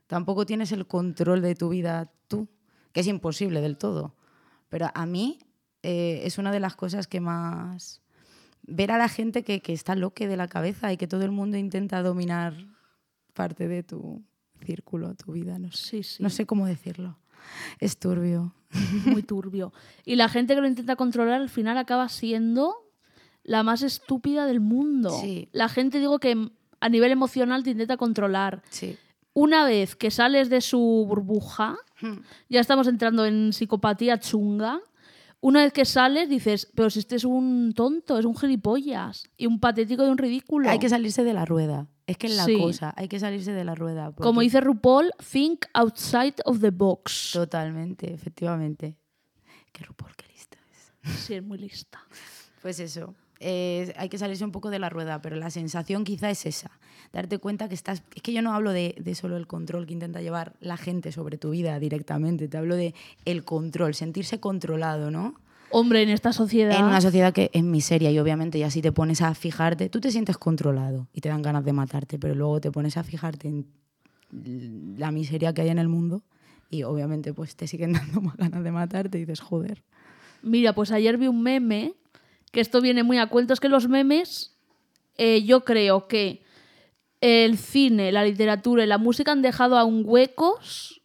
[0.08, 2.48] tampoco tienes el control de tu vida tú,
[2.92, 4.16] que es imposible del todo.
[4.70, 5.40] Pero a mí
[5.84, 8.02] eh, es una de las cosas que más...
[8.72, 11.32] Ver a la gente que, que está loque de la cabeza y que todo el
[11.32, 12.54] mundo intenta dominar
[13.34, 14.22] parte de tu
[14.64, 16.04] círculo, tu vida, no sé.
[16.04, 16.24] Sí, sí.
[16.24, 17.18] No sé cómo decirlo.
[17.80, 18.54] Es turbio.
[19.06, 19.74] Muy turbio.
[20.06, 22.76] Y la gente que lo intenta controlar al final acaba siendo
[23.44, 25.10] la más estúpida del mundo.
[25.22, 25.50] Sí.
[25.52, 26.50] La gente, digo, que
[26.80, 28.62] a nivel emocional te intenta controlar.
[28.70, 28.98] Sí.
[29.34, 32.20] Una vez que sales de su burbuja, Hmm.
[32.50, 34.80] ya estamos entrando en psicopatía chunga.
[35.42, 39.48] Una vez que sales, dices, pero si este es un tonto, es un gilipollas, y
[39.48, 40.70] un patético y un ridículo.
[40.70, 41.88] Hay que salirse de la rueda.
[42.10, 42.58] Es que es la Sí.
[42.58, 42.94] cosa.
[42.98, 44.12] Hay que salirse de la rueda.
[44.14, 47.32] Como dice RuPaul, think outside of the box.
[47.34, 48.96] Totalmente, efectivamente.
[49.72, 51.20] Qué RuPaul, qué listo es.
[51.20, 52.00] Sí, es muy lista.
[52.62, 56.30] Pues eso, eh, hay que salirse un poco de la rueda, pero la sensación quizá
[56.32, 56.72] es esa.
[57.14, 58.04] Darte cuenta que estás...
[58.16, 61.12] Es que yo no hablo de, de solo el control que intenta llevar la gente
[61.12, 62.94] sobre tu vida directamente, te hablo de
[63.26, 65.36] el control, sentirse controlado, ¿no?
[65.72, 66.78] Hombre, en esta sociedad.
[66.78, 70.00] En una sociedad que es miseria y obviamente ya si te pones a fijarte, tú
[70.00, 73.48] te sientes controlado y te dan ganas de matarte, pero luego te pones a fijarte
[73.48, 73.68] en
[74.98, 76.24] la miseria que hay en el mundo
[76.70, 79.84] y obviamente pues te siguen dando más ganas de matarte y dices, joder.
[80.42, 81.94] Mira, pues ayer vi un meme,
[82.52, 84.56] que esto viene muy a cuento, es que los memes,
[85.18, 86.44] eh, yo creo que
[87.22, 90.99] el cine, la literatura y la música han dejado aún huecos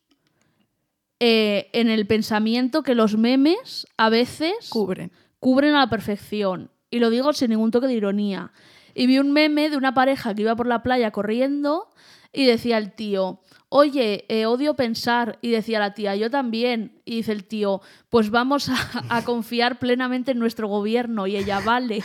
[1.26, 5.10] eh, en el pensamiento que los memes a veces Cubren.
[5.40, 6.70] cubren a la perfección.
[6.90, 8.52] Y lo digo sin ningún toque de ironía.
[8.94, 11.88] Y vi un meme de una pareja que iba por la playa corriendo
[12.30, 15.38] y decía el tío, oye, eh, odio pensar.
[15.40, 17.00] Y decía la tía, yo también.
[17.06, 18.76] Y dice el tío, pues vamos a,
[19.08, 21.26] a confiar plenamente en nuestro gobierno.
[21.26, 22.02] Y ella, vale.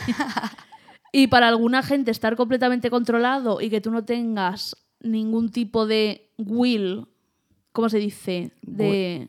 [1.12, 6.32] y para alguna gente estar completamente controlado y que tú no tengas ningún tipo de
[6.38, 7.06] will,
[7.72, 8.52] ¿cómo se dice?
[8.62, 9.28] De...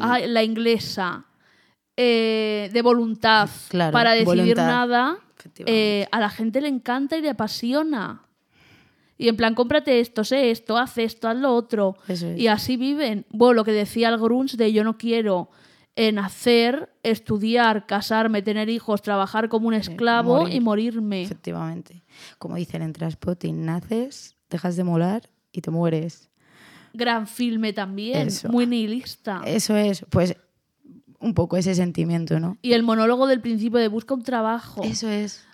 [0.00, 1.24] Ah, la inglesa.
[1.96, 4.66] eh, de voluntad Claro, para decidir voluntad.
[4.66, 5.18] nada,
[5.64, 8.22] eh, a la gente le encanta y le apasiona.
[9.16, 11.96] Y en plan, cómprate esto, sé esto, haz esto, haz lo otro.
[12.06, 12.22] Es.
[12.22, 13.24] Y así viven.
[13.30, 15.48] Bueno, lo que decía el Grunge de yo no quiero
[15.94, 20.54] eh, nacer, estudiar, casarme, tener hijos, trabajar como un esclavo morir.
[20.54, 21.22] y morirme.
[21.22, 22.04] Efectivamente.
[22.38, 26.28] Como dicen en Transpotting, naces, dejas de molar y te mueres.
[26.96, 28.48] Gran filme también, Eso.
[28.48, 29.42] muy nihilista.
[29.44, 30.36] Eso es, pues,
[31.20, 32.56] un poco ese sentimiento, ¿no?
[32.62, 34.82] Y el monólogo del principio de busca un trabajo.
[34.82, 35.44] Eso es.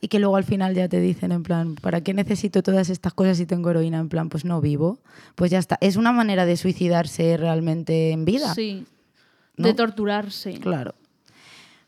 [0.00, 3.14] Y que luego al final ya te dicen en plan, ¿para qué necesito todas estas
[3.14, 3.98] cosas si tengo heroína?
[3.98, 5.00] En plan, pues no vivo.
[5.34, 5.78] Pues ya está.
[5.80, 8.54] Es una manera de suicidarse realmente en vida.
[8.54, 8.84] Sí.
[9.56, 9.68] ¿no?
[9.68, 10.54] De torturarse.
[10.60, 10.94] Claro.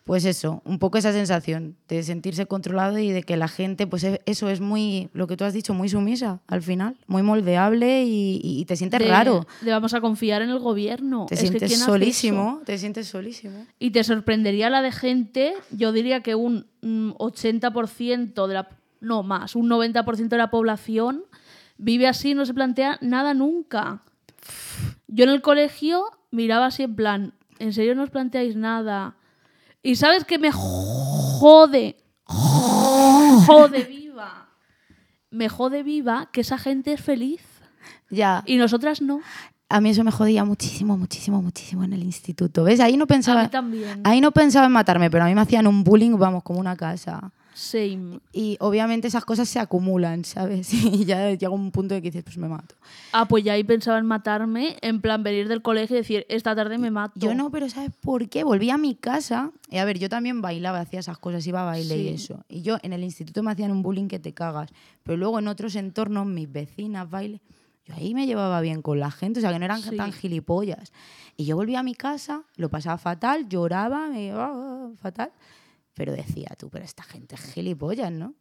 [0.08, 4.04] Pues eso, un poco esa sensación de sentirse controlado y de que la gente, pues
[4.04, 8.04] e- eso es muy, lo que tú has dicho, muy sumisa al final, muy moldeable
[8.04, 9.46] y, y te sientes de, raro.
[9.60, 11.26] de vamos a confiar en el gobierno.
[11.28, 13.66] Te Es sientes ¿quién hace solísimo, te sientes solísimo.
[13.78, 18.68] Y te sorprendería la de gente, yo diría que un mm, 80% de la...
[19.02, 21.24] No, más, un 90% de la población
[21.76, 24.00] vive así, no se plantea nada nunca.
[25.06, 29.16] Yo en el colegio miraba así en plan, ¿en serio no os planteáis nada?
[29.82, 31.96] Y sabes que me jode,
[33.46, 34.48] jode viva.
[35.30, 37.40] Me jode viva que esa gente es feliz
[38.10, 38.42] Ya.
[38.46, 39.20] y nosotras no.
[39.70, 42.64] A mí eso me jodía muchísimo, muchísimo, muchísimo en el instituto.
[42.64, 42.80] ¿Ves?
[42.80, 44.00] Ahí no A pensaba, mí también.
[44.04, 46.74] ahí no pensaba en matarme, pero a mí me hacían un bullying, vamos, como una
[46.74, 47.30] casa.
[47.58, 48.20] Same.
[48.32, 50.72] Y obviamente esas cosas se acumulan, ¿sabes?
[51.02, 52.76] Y ya llega un punto de que dices, pues me mato.
[53.12, 56.54] Ah, pues ya ahí pensaba en matarme, en plan venir del colegio y decir, esta
[56.54, 57.14] tarde me mato.
[57.16, 58.44] Yo no, pero ¿sabes por qué?
[58.44, 59.50] Volví a mi casa.
[59.68, 62.14] Y a ver, yo también bailaba, hacía esas cosas, iba a baile y Sí.
[62.14, 62.44] eso.
[62.48, 64.70] Y yo en el instituto me hacían un bullying que te cagas.
[65.02, 67.40] Pero luego en otros entornos, mis vecinas, baile,
[67.86, 69.96] yo ahí me llevaba bien con la gente, o sea, que no eran Sí.
[69.96, 70.92] tan gilipollas.
[71.36, 75.32] Y yo volví a mi casa, lo pasaba fatal, lloraba, me ah, fatal.
[75.98, 78.34] Pero decía tú, pero esta gente es gilipollas, ¿no?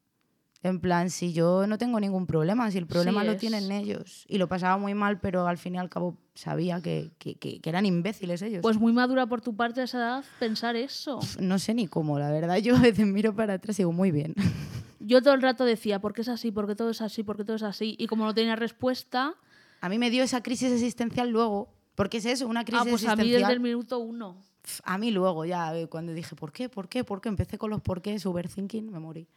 [0.64, 3.38] En plan, si yo no tengo ningún problema, si el problema lo es.
[3.40, 4.26] tienen ellos.
[4.28, 7.60] Y lo pasaba muy mal, pero al fin y al cabo sabía que, que- que-
[7.62, 8.62] que eran imbéciles ellos.
[8.62, 11.20] Pues muy madura por tu parte a esa edad pensar eso.
[11.40, 12.58] no sé ni cómo, la verdad.
[12.58, 14.34] Yo a veces miro para atrás y digo, muy bien.
[15.00, 16.52] Yo todo el rato decía, ¿por qué es así?
[16.52, 17.24] ¿Por qué todo es así?
[17.24, 17.96] ¿Por qué todo es así?
[18.00, 19.34] Y como no tenía respuesta,
[19.82, 21.70] A mí me dio esa crisis existencial luego.
[21.96, 23.42] Porque es eso, una crisis ah, pues a mí existencial.
[23.42, 24.38] desde el minuto uno.
[24.84, 26.70] A mí luego, ya, eh, cuando dije, ¿por qué?
[26.70, 27.04] ¿Por qué?
[27.04, 27.30] ¿Por qué?
[27.30, 29.28] Empecé con los por qué, overthinking, me morí.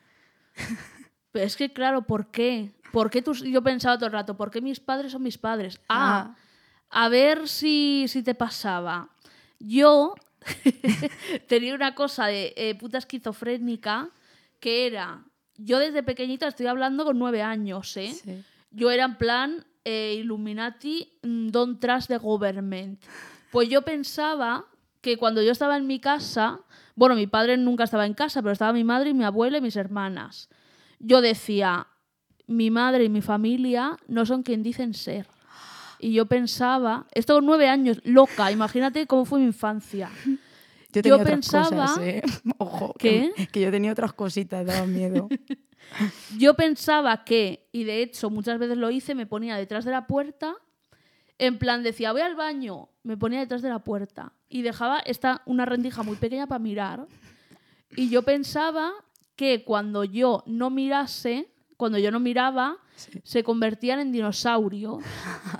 [1.32, 2.72] Pero es que, claro, ¿por qué?
[2.92, 5.80] ¿Por qué tú, yo pensaba todo el rato, ¿por qué mis padres son mis padres?
[5.88, 6.34] Ah,
[6.88, 9.10] a ver si, si te pasaba.
[9.60, 10.14] Yo
[11.48, 14.10] tenía una cosa de eh, puta esquizofrénica
[14.58, 15.24] que era,
[15.56, 18.12] yo desde pequeñita estoy hablando con nueve años, ¿eh?
[18.12, 18.44] Sí.
[18.70, 23.02] Yo era en plan eh, Illuminati, mm, don't trust the government.
[23.50, 24.66] Pues yo pensaba
[25.00, 26.60] que cuando yo estaba en mi casa,
[26.94, 29.60] bueno, mi padre nunca estaba en casa, pero estaba mi madre y mi abuela y
[29.60, 30.48] mis hermanas.
[30.98, 31.86] Yo decía,
[32.46, 35.26] mi madre y mi familia no son quien dicen ser.
[35.98, 40.10] Y yo pensaba, esto con nueve años, loca, imagínate cómo fue mi infancia.
[40.92, 42.22] Yo, Yo otras pensaba cosas, ¿eh?
[42.98, 45.28] Que, que yo tenía otras cositas, daba miedo.
[46.36, 50.08] Yo pensaba que, y de hecho muchas veces lo hice, me ponía detrás de la
[50.08, 50.56] puerta,
[51.38, 55.42] en plan decía, voy al baño, me ponía detrás de la puerta y dejaba esta,
[55.46, 57.06] una rendija muy pequeña para mirar.
[57.96, 58.92] Y yo pensaba
[59.36, 62.76] que cuando yo no mirase, cuando yo no miraba,
[63.24, 65.02] se convertían en dinosaurios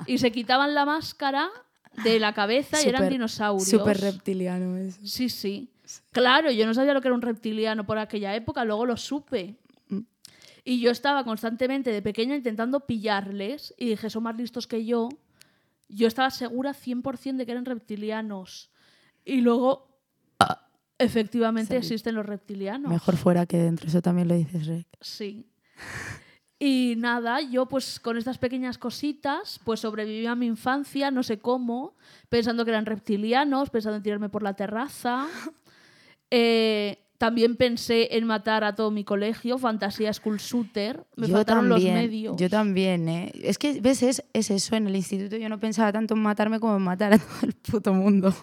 [0.07, 1.49] y se quitaban la máscara
[2.05, 3.69] de la cabeza y eran dinosaurios.
[3.69, 4.99] Súper reptiliano eso.
[5.05, 5.71] Sí, sí.
[6.13, 9.57] Claro, yo no sabía lo que era un reptiliano por aquella época, luego lo supe.
[9.89, 10.01] Mm.
[10.65, 15.09] Y yo estaba constantemente de pequeña intentando pillarles y dije, son más listos que yo.
[15.91, 18.71] Yo estaba segura 100% de que eran reptilianos.
[19.25, 20.01] Y luego,
[20.99, 22.91] efectivamente, existen los reptilianos.
[22.91, 24.87] Mejor fuera que dentro, eso también lo dices, Rek.
[25.01, 25.47] Sí.
[26.63, 31.39] Y nada, yo pues con estas pequeñas cositas, pues sobreviví a mi infancia, no sé
[31.39, 31.97] cómo,
[32.29, 35.27] pensando que eran reptilianos, pensando en tirarme por la terraza.
[36.33, 41.05] Eh, también pensé en matar a todo mi colegio, Fantasía School Shooter.
[41.17, 42.37] Me yo faltaron también, los medios.
[42.39, 43.31] Yo también, ¿eh?
[43.43, 44.03] Es que, ¿ves?
[44.03, 47.13] Es, es eso, en el instituto yo no pensaba tanto en matarme como en matar
[47.13, 48.35] a todo el puto mundo.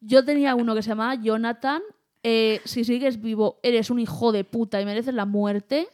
[0.00, 1.82] Yo tenía uno que se llamaba Jonathan.
[2.22, 5.86] eh, si sigues vivo, eres un hijo de puta y mereces la muerte.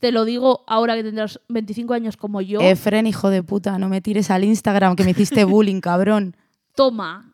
[0.00, 2.60] Te lo digo ahora que tendrás 25 años como yo.
[2.60, 6.34] Efren, hijo de puta, no me tires al Instagram que me hiciste bullying, cabrón.
[6.74, 7.30] Toma.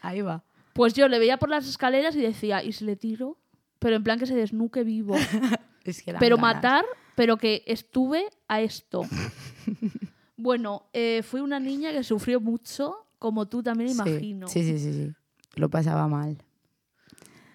[0.00, 0.44] Ahí va.
[0.74, 3.36] Pues yo le veía por las escaleras y decía, ¿y si le tiro?
[3.78, 5.14] Pero en plan que se desnuque vivo.
[5.84, 6.54] Es que dan pero ganas.
[6.56, 9.02] matar, pero que estuve a esto.
[10.36, 14.48] bueno, eh, fui una niña que sufrió mucho, como tú también imagino.
[14.48, 15.12] Sí, sí, sí, sí.
[15.54, 16.42] Lo pasaba mal.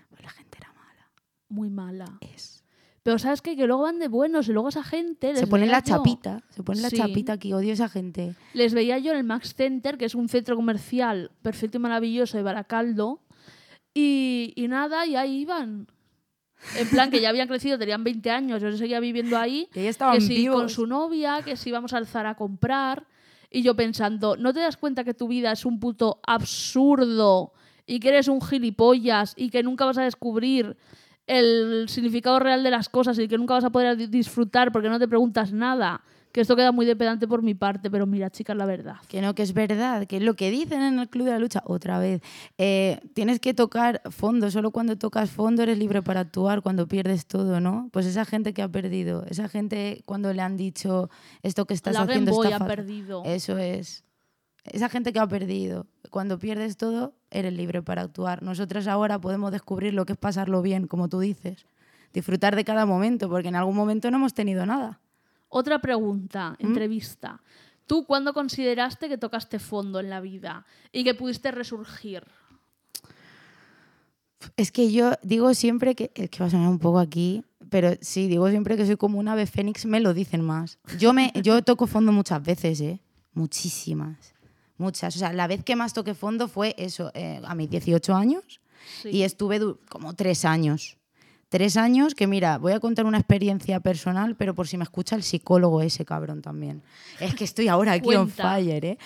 [0.09, 1.11] Pues la gente era mala.
[1.49, 2.05] Muy mala.
[2.21, 2.63] Es.
[3.03, 3.55] Pero ¿sabes qué?
[3.55, 5.35] Que luego van de buenos y luego esa gente...
[5.35, 6.41] Se les pone veía la yo- chapita.
[6.49, 6.97] Se pone la Sí.
[6.97, 7.53] chapita aquí.
[7.53, 8.35] Odio a esa gente.
[8.53, 12.37] Les veía yo en el Max Center, que es un centro comercial perfecto y maravilloso
[12.37, 13.21] de Baracaldo.
[13.93, 15.87] Y, y nada, y ahí iban.
[16.77, 19.67] En plan, que ya habían crecido, tenían 20 años, yo seguía viviendo ahí.
[19.75, 20.55] Y estaban que vivos.
[20.57, 23.05] con su novia, que si íbamos al Zara a comprar.
[23.51, 26.19] Y yo pensando, ¿no te das cuenta que tu vida es un puto
[26.73, 27.53] absurdo
[27.85, 30.75] y que eres un gilipollas y que nunca vas a descubrir
[31.27, 34.89] el significado real de las cosas y que nunca vas a poder di- disfrutar porque
[34.89, 36.01] no te preguntas nada?
[36.33, 38.95] Que esto queda muy de pedante por mi parte, pero mira, chicas, la verdad.
[39.07, 41.37] Que no, que es verdad, que es lo que dicen en el Club de la
[41.37, 42.21] Lucha, otra vez,
[42.57, 47.27] eh, tienes que tocar fondo, solo cuando tocas fondo eres libre para actuar, cuando pierdes
[47.27, 47.87] todo, ¿no?
[47.93, 51.11] Pues esa gente que ha perdido, esa gente cuando le han dicho
[51.43, 52.75] esto que estás la Game haciendo Boy está ha fatal".
[52.77, 53.21] perdido.
[53.25, 54.03] Eso es.
[54.65, 58.41] Esa gente que ha perdido, cuando pierdes todo, eres libre para actuar.
[58.41, 61.67] Nosotros ahora podemos descubrir lo que es pasarlo bien, como tú dices.
[62.11, 64.99] Disfrutar de cada momento, porque en algún momento no hemos tenido nada.
[65.55, 66.65] Otra pregunta, ¿Mm?
[66.65, 67.39] entrevista.
[67.85, 72.23] ¿Tú cuándo consideraste que tocaste fondo en la vida y que pudiste resurgir?
[74.57, 77.91] Es que yo digo siempre que, es que va a sonar un poco aquí, pero
[78.01, 80.79] sí, digo siempre que soy como un ave fénix, me lo dicen más.
[80.97, 82.99] Yo, me, yo toco fondo muchas veces, ¿eh?
[83.33, 84.33] Muchísimas.
[84.77, 85.15] Muchas.
[85.15, 88.59] O sea, la vez que más toqué fondo fue eso, eh, a mis 18 años.
[89.03, 89.09] Sí.
[89.09, 90.97] Y estuve como tres años.
[91.53, 95.15] Tres años que, mira, voy a contar una experiencia personal, pero por si me escucha
[95.15, 96.81] el psicólogo ese cabrón también.
[97.19, 98.97] Es que estoy ahora aquí on fire, ¿eh?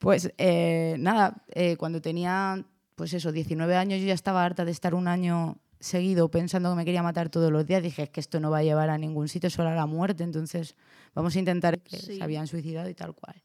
[0.00, 2.60] Pues eh, nada, eh, cuando tenía,
[2.96, 6.74] pues eso, 19 años, yo ya estaba harta de estar un año seguido pensando que
[6.74, 7.84] me quería matar todos los días.
[7.84, 10.24] Dije, es que esto no va a llevar a ningún sitio, solo a la muerte,
[10.24, 10.74] entonces
[11.14, 12.16] vamos a intentar que Sí.
[12.16, 13.40] se habían suicidado y tal cual.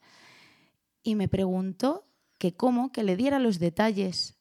[1.04, 2.08] Y me preguntó
[2.40, 4.36] que cómo, que le diera los detalles.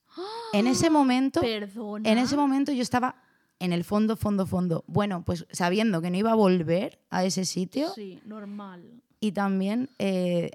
[0.55, 1.43] En ese momento...
[1.43, 2.11] Perdona.
[2.11, 3.26] En ese momento yo estaba
[3.59, 4.85] en el fondo, fondo, fondo.
[4.87, 9.03] Bueno, pues sabiendo que no iba a volver a ese sitio Sí, normal.
[9.21, 10.51] y también, eh,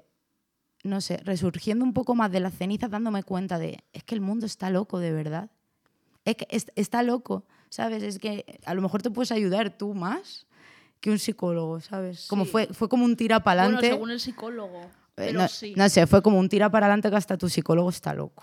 [0.84, 4.20] no sé, resurgiendo un poco más de las cenizas, dándome cuenta de, es que el
[4.20, 5.50] mundo está loco, de verdad.
[6.24, 8.02] Es que es- está loco, ¿sabes?
[8.02, 10.46] Es que a lo mejor te puedes ayudar tú más
[11.00, 12.26] que un psicólogo, ¿sabes?
[12.28, 12.50] Como Sí.
[12.52, 13.96] fue, fue como un tira para Bueno, adelante.
[13.96, 14.80] según el psicólogo.
[14.82, 15.74] Eh, Pero no, sí.
[15.76, 18.42] no sé, fue como un tira para adelante que hasta tu psicólogo está loco.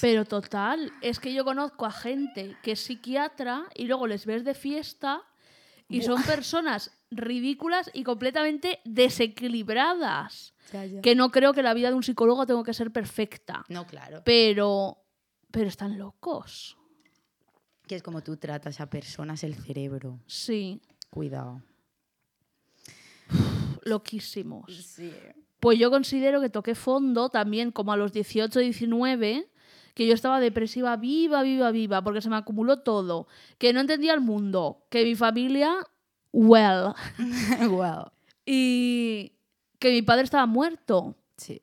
[0.00, 4.44] Pero total, es que yo conozco a gente que es psiquiatra y luego les ves
[4.44, 5.22] de fiesta
[5.88, 10.54] y son personas ridículas y completamente desequilibradas.
[11.02, 13.64] Que no creo que la vida de un psicólogo tenga que ser perfecta.
[13.68, 14.22] No, claro.
[14.24, 14.98] Pero,
[15.50, 16.76] pero están locos.
[17.86, 20.20] Que es como tú tratas a personas el cerebro.
[20.26, 21.62] Sí, Cuidado.
[23.84, 24.94] loquísimos.
[24.94, 25.12] Sí.
[25.60, 29.48] Pues yo considero que toqué fondo también como a los 18, 19,
[29.98, 33.26] que yo estaba depresiva viva, viva, viva, porque se me acumuló todo,
[33.58, 35.74] que no entendía el mundo, que mi familia,
[36.32, 36.92] well,
[37.68, 38.12] wow.
[38.46, 39.32] y
[39.80, 41.62] que mi padre estaba muerto Sí.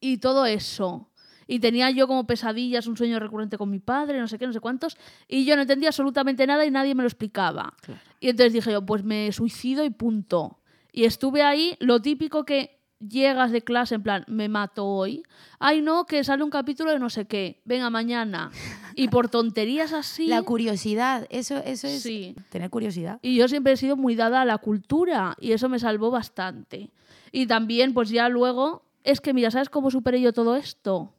[0.00, 1.08] y todo eso.
[1.46, 4.52] Y tenía yo como pesadillas, un sueño recurrente con mi padre, no sé qué, no
[4.52, 4.96] sé cuántos,
[5.28, 7.74] y yo no entendía absolutamente nada y nadie me lo explicaba.
[7.80, 8.00] Claro.
[8.18, 10.58] Y entonces dije yo, pues me suicido y punto.
[10.92, 15.22] Y estuve ahí, lo típico que llegas de clase en plan, me mato hoy.
[15.58, 18.50] Ay, no, que sale un capítulo de no sé qué, venga mañana.
[18.94, 20.26] Y por tonterías así.
[20.26, 22.34] La curiosidad, eso, eso es Sí.
[22.50, 23.18] tener curiosidad.
[23.22, 26.90] Y yo siempre he sido muy dada a la cultura y eso me salvó bastante.
[27.32, 31.14] Y también, pues ya luego, es que mira, ¿sabes cómo superé yo todo esto?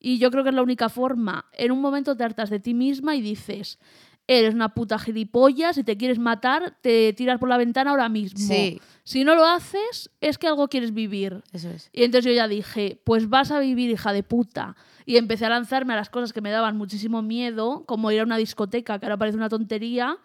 [0.00, 1.46] Y yo creo que es la única forma.
[1.52, 3.78] En un momento te hartas de ti misma y dices,
[4.28, 8.38] eres una puta gilipollas, si te quieres matar, te tiras por la ventana ahora mismo.
[8.38, 8.80] Sí.
[9.02, 11.42] Si no lo haces, es que algo quieres vivir.
[11.52, 11.88] Eso es.
[11.94, 14.76] Y entonces yo ya dije, pues vas a vivir, hija de puta.
[15.06, 18.24] Y empecé a lanzarme a las cosas que me daban muchísimo miedo, como ir a
[18.24, 20.18] una discoteca, que ahora parece una tontería.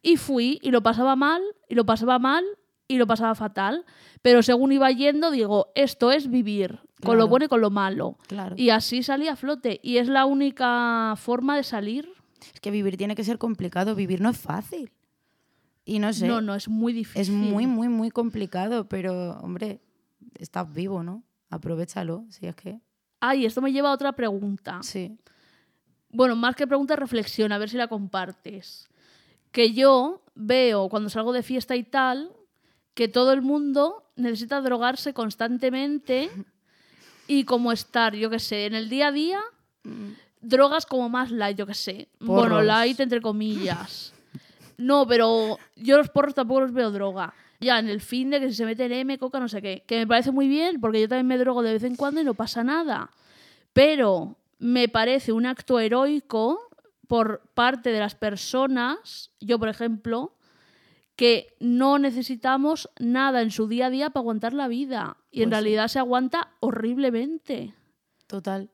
[0.00, 2.42] Y fui y lo pasaba mal, y lo pasaba mal,
[2.88, 3.84] y lo pasaba fatal.
[4.22, 8.16] Pero según iba yendo, digo, esto es vivir, con lo bueno y con lo malo.
[8.26, 8.56] Claro.
[8.56, 9.80] Y así salí a flote.
[9.82, 12.10] Y es la única forma de salir.
[12.54, 14.90] Es que vivir tiene que ser complicado, vivir no es fácil.
[15.84, 17.22] Y no sé, No, no, es muy difícil.
[17.22, 19.80] es muy, muy, muy complicado, pero hombre,
[20.38, 21.24] estás vivo, ¿no?
[21.48, 22.80] Aprovechalo, si es que.
[23.18, 24.80] Ay, esto me lleva a otra pregunta.
[24.82, 25.18] Sí.
[26.10, 28.88] Bueno, más que pregunta, reflexión, a ver si la compartes.
[29.52, 32.32] Que yo veo cuando salgo de fiesta y tal,
[32.94, 36.30] que todo el mundo necesita drogarse constantemente
[37.26, 39.40] y como estar, yo qué sé, en el día a día,
[40.40, 42.08] drogas como más light, yo qué sé.
[42.20, 42.64] Bueno, Porros.
[42.66, 44.12] light entre comillas.
[44.82, 47.34] No, pero yo los porros tampoco los veo droga.
[47.60, 49.84] Ya en el fin de que si se meten M, coca, no sé qué.
[49.86, 52.24] Que me parece muy bien, porque yo también me drogo de vez en cuando y
[52.24, 53.10] no pasa nada.
[53.74, 56.58] Pero me parece un acto heroico
[57.08, 60.34] por parte de las personas, yo por ejemplo,
[61.14, 65.18] que no necesitamos nada en su día a día para aguantar la vida.
[65.30, 65.62] Y en Pues sí.
[65.62, 67.74] realidad se aguanta horriblemente.
[68.26, 68.70] Total.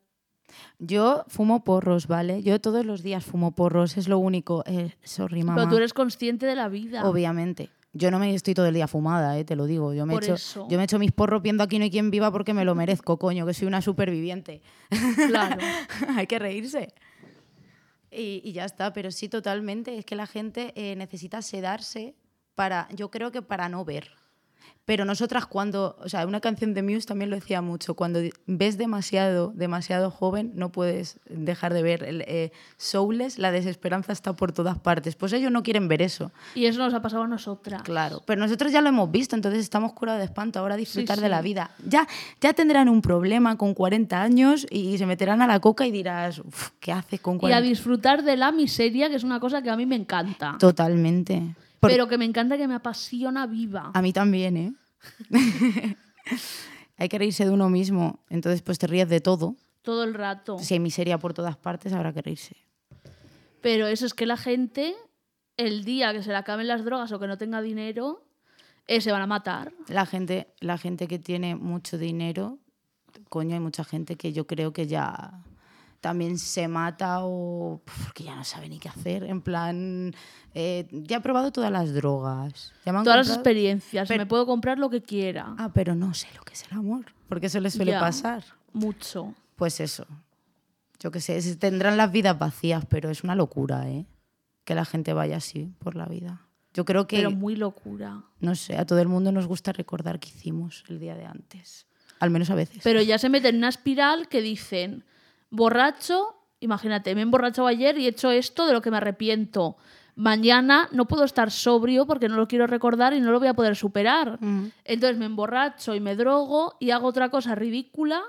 [0.79, 2.43] Yo fumo porros, ¿vale?
[2.43, 4.63] Yo todos los días fumo porros, es lo único.
[4.67, 5.57] Eh, sorry, mamá.
[5.63, 7.09] Pero tú eres consciente de la vida.
[7.09, 7.71] Obviamente.
[7.93, 9.95] Yo no me estoy todo el día fumada, eh, te lo digo.
[9.95, 10.67] Yo me, Por echo, eso.
[10.69, 13.17] yo me echo mis porros viendo aquí no hay quien viva porque me lo merezco,
[13.17, 14.61] coño, que soy una superviviente.
[15.29, 15.57] Claro.
[16.17, 16.93] hay que reírse.
[18.11, 19.97] Y, y ya está, pero sí, totalmente.
[19.97, 22.15] Es que la gente eh, necesita sedarse
[22.55, 24.11] para, yo creo que para no ver.
[24.87, 28.79] Pero nosotras cuando, o sea, una canción de Muse también lo decía mucho, cuando ves
[28.79, 32.05] demasiado, demasiado joven, no puedes dejar de ver.
[32.05, 35.17] El, eh, Soulless, la desesperanza está por todas partes.
[35.17, 36.31] Pues ellos no quieren ver eso.
[36.55, 37.83] Y eso nos ha pasado a nosotras.
[37.83, 40.61] Claro, pero nosotros ya lo hemos visto, entonces estamos curados de espanto.
[40.61, 41.73] Ahora a disfrutar Sí, de la vida.
[41.85, 42.07] Ya,
[42.41, 46.39] ya tendrán un problema con 40 años y se meterán a la coca y dirás,
[46.39, 49.63] "Uf, ¿qué haces con Y a 40 disfrutar de la miseria, que es una cosa
[49.63, 50.57] que a mí me encanta.
[50.61, 51.57] Totalmente.
[51.81, 53.91] Por- Pero que me encanta que me apasiona viva.
[53.95, 54.73] A mí también, ¿eh?
[56.97, 59.55] hay que reírse de uno mismo, entonces pues te ríes de todo.
[59.83, 60.59] Todo el rato.
[60.59, 62.57] Si hay miseria por todas partes, habrá que reírse.
[63.61, 64.95] Pero eso es que la gente,
[65.57, 68.25] el día que se le acaben las drogas o que no tenga dinero,
[68.89, 69.73] eh, se van a matar.
[69.89, 72.59] La gente, la gente que tiene mucho dinero,
[73.29, 75.43] coño, hay mucha gente que yo creo que ya
[76.07, 79.25] también se mata o porque ya no sabe ni qué hacer.
[79.25, 80.15] En plan,
[80.55, 82.73] eh, ya he probado todas las drogas.
[82.85, 84.07] Ya me han Todas las experiencias.
[84.07, 85.57] Pero- Me puedo comprar lo que quiera.
[85.59, 87.07] Ah, pero no sé lo que es el amor.
[87.29, 87.99] Porque eso les suele Ya.
[87.99, 88.45] pasar.
[88.73, 89.35] Mucho.
[89.57, 90.07] Pues eso.
[91.01, 94.07] Yo qué sé, tendrán las vidas vacías, pero es una locura, ¿eh?
[94.65, 96.43] Que la gente vaya así por la vida.
[96.73, 98.23] Yo creo que, Pero muy locura.
[98.39, 101.89] no sé, a todo el mundo nos gusta recordar qué hicimos el día de antes.
[102.21, 102.81] Al menos a veces.
[102.85, 105.05] Pero ya se meten en una espiral que dicen,
[105.51, 109.77] borracho, imagínate, me he emborrachado ayer y he hecho esto de lo que me arrepiento.
[110.15, 113.55] Mañana no puedo estar sobrio porque no lo quiero recordar y no lo voy a
[113.55, 114.39] poder superar.
[114.43, 114.71] Mm.
[114.85, 118.23] Entonces me emborracho y me drogo y hago otra cosa ridícula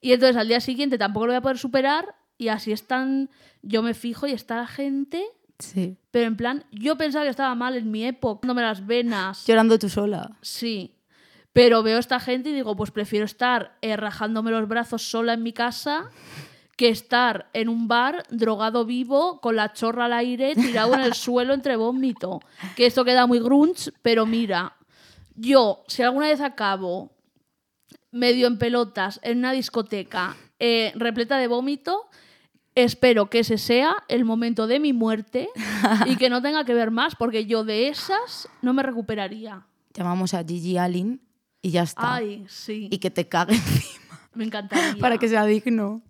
[0.00, 3.30] y entonces al día siguiente tampoco lo voy a poder superar y así están,
[3.62, 5.24] yo me fijo y está la gente,
[5.60, 5.96] Sí.
[6.10, 9.46] pero en plan, yo pensaba que estaba mal en mi época, dándome las venas.
[9.46, 10.36] Llorando tú sola.
[10.40, 10.96] Sí.
[11.52, 15.34] Pero veo a esta gente y digo, pues prefiero estar eh, rajándome los brazos sola
[15.34, 16.10] en mi casa
[16.76, 21.14] que estar en un bar drogado vivo con la chorra al aire tirado en el
[21.14, 22.40] suelo entre vómito.
[22.76, 24.76] Que esto queda muy grunge, pero mira,
[25.36, 27.12] yo si alguna vez acabo
[28.10, 32.08] medio en pelotas en una discoteca eh, repleta de vómito,
[32.74, 35.48] espero que ese sea el momento de mi muerte
[36.06, 39.66] y que no tenga que ver más, porque yo de esas no me recuperaría.
[39.94, 41.20] Llamamos a Gigi Allen
[41.62, 42.16] y ya está.
[42.16, 42.88] Ay, sí.
[42.90, 44.20] Y que te cague encima.
[44.34, 45.00] Me encantaría.
[45.00, 46.02] Para que sea digno.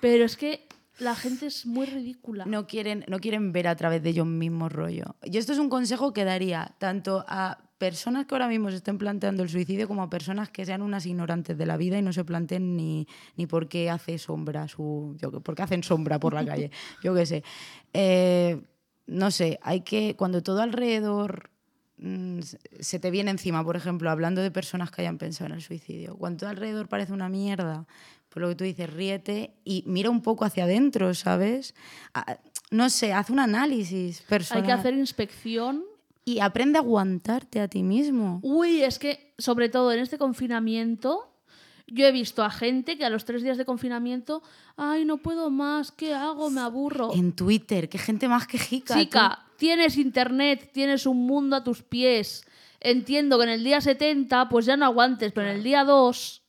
[0.00, 0.66] Pero es que
[0.98, 2.44] la gente es muy ridícula.
[2.46, 5.16] No quieren, no quieren ver a través de ellos mismos rollo.
[5.22, 8.96] Y esto es un consejo que daría tanto a personas que ahora mismo se estén
[8.96, 12.12] planteando el suicidio como a personas que sean unas ignorantes de la vida y no
[12.12, 15.14] se planteen ni, ni por qué hace sombra su.
[15.20, 16.70] Yo, qué- por qué hacen sombra por la calle.
[17.02, 17.44] Yo qué sé.
[17.92, 18.60] Eh,
[19.06, 20.16] no sé, hay que.
[20.16, 21.50] Cuando todo alrededor
[22.42, 25.62] se- se te viene encima, por ejemplo, hablando de personas que hayan pensado en el
[25.62, 27.86] suicidio, cuando todo alrededor parece una mierda,
[28.28, 31.74] por lo que tú dices, ríete y mira un poco hacia adentro, ¿sabes?
[32.70, 34.62] No sé, haz un análisis personal.
[34.62, 35.84] Hay que hacer inspección.
[36.28, 38.40] Y aprende a aguantarte a ti mismo.
[38.42, 41.32] Uy, es que, sobre todo en este confinamiento,
[41.86, 44.42] yo he visto a gente que a los tres días de confinamiento,
[44.76, 46.50] ay, no puedo más, ¿qué hago?
[46.50, 47.14] Me aburro.
[47.14, 48.98] En Twitter, qué gente más quejica.
[48.98, 52.44] Chica, tienes internet, tienes un mundo a tus pies.
[52.80, 56.42] Entiendo que en el día 70, pues ya no aguantes, pero en el día 2,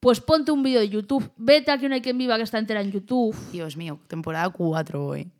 [0.00, 1.30] pues ponte un vídeo de YouTube.
[1.36, 3.36] Vete a que no hay quien viva que está entera en YouTube.
[3.52, 5.30] Dios mío, temporada 4 hoy.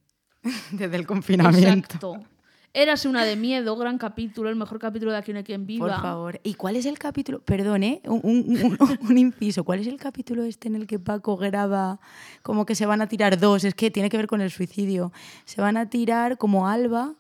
[0.73, 2.15] Desde el confinamiento.
[2.15, 2.36] Exacto.
[2.79, 5.87] Érase una de miedo, gran capítulo, el mejor capítulo de Aquí no hay quien viva.
[5.89, 6.41] Por favor.
[6.43, 7.41] ¿Y cuál es el capítulo?
[7.41, 8.03] Perdón, ¿eh?
[8.05, 9.65] Un, un- un- un inciso.
[9.65, 11.99] ¿Cuál es el capítulo este en el que Paco graba
[12.43, 13.65] como que se van a tirar dos?
[13.65, 15.11] Es que tiene que ver con el suicidio.
[15.47, 17.15] Se van a tirar como Alba,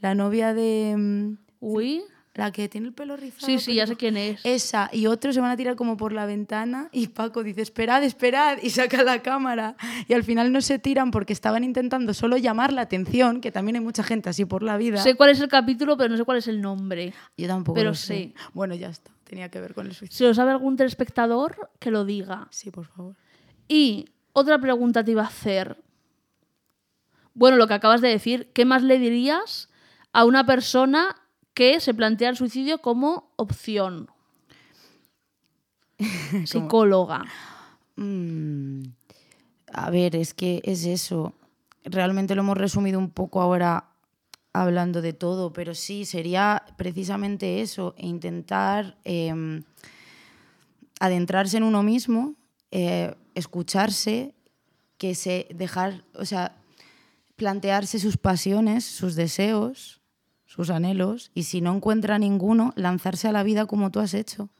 [0.00, 0.94] la novia de...
[0.96, 2.02] mm, Uy,
[2.34, 3.46] la que tiene el pelo rizado.
[3.46, 4.40] Sí, sí, ya sé quién es.
[4.44, 8.02] Esa, y otros se van a tirar como por la ventana y Paco dice, esperad,
[8.04, 9.76] esperad, y saca la cámara.
[10.08, 13.76] Y al final no se tiran porque estaban intentando solo llamar la atención, que también
[13.76, 15.02] hay mucha gente así por la vida.
[15.02, 17.12] Sé cuál es el capítulo, pero no sé cuál es el nombre.
[17.36, 18.14] Yo tampoco pero lo sé.
[18.14, 18.34] sí.
[18.54, 20.16] Bueno, ya está, tenía que ver con el suicidio.
[20.16, 22.48] Si lo sabe algún telespectador, que lo diga.
[22.50, 23.14] Sí, por favor.
[23.68, 25.82] Y otra pregunta te iba a hacer.
[27.34, 29.68] Bueno, lo que acabas de decir, ¿qué más le dirías
[30.12, 31.16] a una persona
[31.54, 34.08] que se plantea el suicidio como opción?
[36.46, 37.24] Psicóloga.
[37.96, 38.82] Mm,
[39.72, 41.34] a ver, es que es eso.
[41.84, 43.88] Realmente lo hemos resumido un poco ahora
[44.52, 49.62] hablando de todo, pero sí, sería precisamente eso, e intentar eh,
[51.00, 52.34] adentrarse en uno mismo,
[52.70, 54.34] eh, escucharse,
[54.98, 56.54] que se dejar, o sea,
[57.34, 60.01] plantearse sus pasiones, sus deseos,
[60.54, 64.50] sus anhelos, y si no encuentra ninguno, lanzarse a la vida como tú has hecho.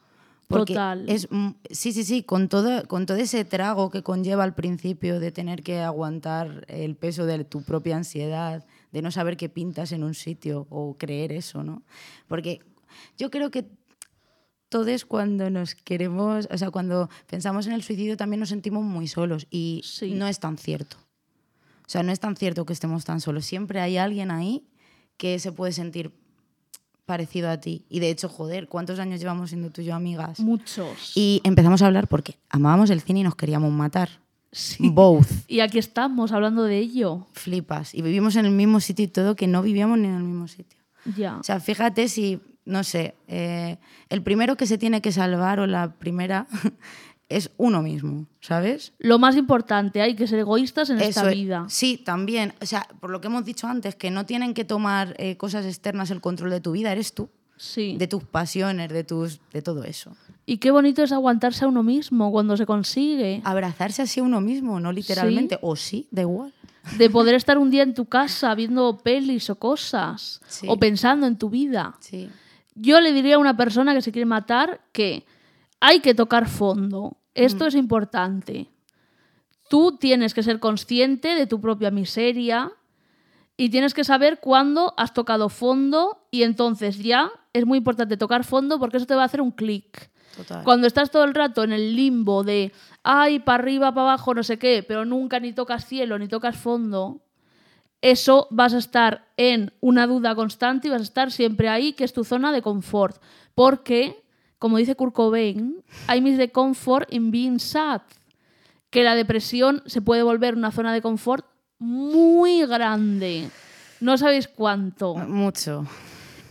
[0.49, 1.07] Porque Total.
[1.07, 1.29] es
[1.71, 5.63] sí, sí, sí, con todo, con todo ese trago que conlleva al principio de tener
[5.63, 10.15] que aguantar el peso de tu propia ansiedad, de no saber qué pintas en un
[10.15, 11.83] sitio o creer eso, ¿no?
[12.27, 12.61] Porque
[13.19, 13.67] yo creo que
[14.71, 19.09] todos cuando nos queremos, o sea, cuando pensamos en el suicidio también nos sentimos muy
[19.09, 20.13] solos y Sí.
[20.15, 20.97] no es tan cierto.
[21.87, 23.45] O sea, no es tan cierto que estemos tan solos.
[23.45, 24.65] Siempre hay alguien ahí
[25.17, 26.13] que se puede sentir
[27.07, 27.85] parecido a ti.
[27.89, 30.41] Y de hecho, joder, ¿cuántos años llevamos siendo tú y yo amigas?
[30.41, 31.13] Muchos.
[31.15, 34.21] Y empezamos a hablar porque amábamos el cine y nos queríamos matar.
[34.53, 34.91] Sí.
[34.91, 35.29] Both.
[35.49, 37.27] Y aquí estamos hablando de ello.
[37.33, 37.95] Flipas.
[37.95, 40.47] Y vivimos en el mismo sitio y todo, que no vivíamos ni en el mismo
[40.47, 40.79] sitio.
[41.17, 41.39] Ya.
[41.39, 45.67] O sea, fíjate si, no sé, eh, el primero que se tiene que salvar o
[45.67, 46.47] la primera
[47.37, 48.93] es uno mismo, ¿sabes?
[48.99, 51.37] Lo más importante, hay que ser egoístas en esta es.
[51.37, 51.67] vida.
[51.69, 52.55] Sí, también.
[52.61, 55.65] O sea, por lo que hemos dicho antes, que no tienen que tomar eh, cosas
[55.67, 57.29] externas el control de tu vida, eres tú.
[57.57, 57.97] Sí.
[57.97, 60.17] De tus pasiones, de, tus, de todo eso.
[60.47, 63.41] Y qué bonito es aguantarse a uno mismo cuando se consigue.
[63.45, 65.59] Abrazarse así a uno mismo, no literalmente.
[65.63, 66.53] O sí, da igual.
[66.99, 70.41] De poder estar un día en tu casa viendo pelis o cosas.
[70.49, 70.67] Sí.
[70.69, 71.95] O pensando en tu vida.
[72.01, 72.29] Sí.
[72.75, 75.25] Yo le diría a una persona que se quiere matar que
[75.81, 77.17] hay que tocar fondo.
[77.35, 78.69] Esto es importante.
[79.69, 82.73] Tú tienes que ser consciente de tu propia miseria
[83.57, 88.45] y tienes que saber cuándo has tocado fondo y entonces ya es muy importante tocar
[88.45, 90.11] fondo porque eso te va a hacer un clic.
[90.37, 90.65] Total.
[90.65, 92.73] Cuando estás todo el rato en el limbo de,
[93.03, 96.57] ay, para arriba, para abajo, no sé qué, pero nunca ni tocas cielo ni tocas
[96.57, 97.23] fondo,
[98.03, 102.05] eso vas a estar en una duda constante y vas a estar siempre ahí, que
[102.05, 103.23] es tu zona de confort.
[103.55, 104.22] Porque,
[104.63, 108.01] como dice Kurt Cobain, I miss the comfort in being sad.
[108.91, 111.45] Que la depresión se puede volver una zona de confort
[111.81, 113.51] muy grande.
[113.99, 115.17] No sabéis cuánto.
[115.17, 115.85] Mucho.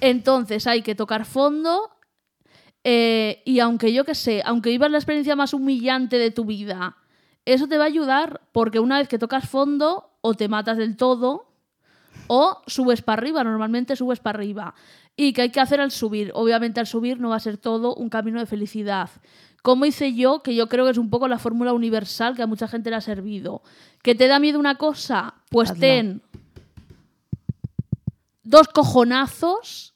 [0.01, 1.89] Entonces hay que tocar fondo
[2.84, 6.97] eh, y aunque yo que sé, aunque vivas la experiencia más humillante de tu vida,
[7.45, 10.97] eso te va a ayudar porque una vez que tocas fondo o te matas del
[10.97, 11.47] todo
[12.28, 14.76] o subes para arriba, normalmente subes para arriba.
[15.16, 16.32] ¿Y qué hay que hacer al subir?
[16.34, 19.09] Obviamente al subir no va a ser todo un camino de felicidad.
[19.62, 22.47] Como hice yo, que yo creo que es un poco la fórmula universal que a
[22.47, 23.62] mucha gente le ha servido.
[24.01, 25.36] ¿Que te da miedo una cosa?
[25.49, 25.80] Pues Hazla.
[25.80, 26.22] ten
[28.43, 29.93] dos cojonazos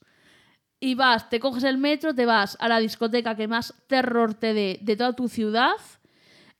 [0.78, 4.54] y vas, te coges el metro, te vas a la discoteca que más terror te
[4.54, 5.74] dé de toda tu ciudad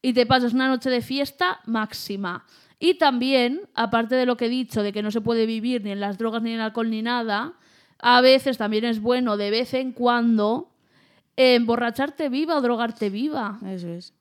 [0.03, 2.45] y te pasas una noche de fiesta máxima.
[2.79, 5.93] Y también, aparte de lo que he dicho, de que no se puede vivir ni
[5.93, 7.55] en las drogas ni en el alcohol ni nada,
[7.99, 10.71] a veces también es bueno de vez en cuando
[11.37, 13.59] eh, emborracharte viva o drogarte viva.
[13.67, 14.15] Eso es.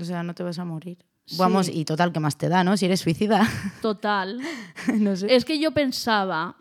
[0.00, 0.98] O sea, no te vas a morir.
[1.26, 1.36] Sí.
[1.38, 2.76] Vamos, y total, ¿qué más te da, no?
[2.76, 3.46] Si eres suicida.
[3.82, 4.40] Total.
[4.94, 5.34] no sé.
[5.34, 6.56] Es que yo pensaba,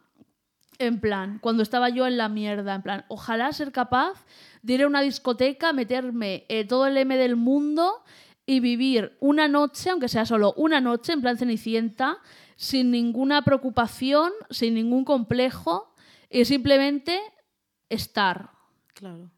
[0.77, 4.25] en plan, cuando estaba yo en la mierda, en plan, ojalá ser capaz
[4.61, 8.03] de ir a una discoteca, meterme eh, todo el M del mundo
[8.45, 12.17] y vivir una noche, aunque sea solo una noche, en plan cenicienta,
[12.57, 15.93] sin ninguna preocupación, sin ningún complejo
[16.29, 17.21] y simplemente
[17.87, 18.49] estar.
[18.93, 19.31] Claro.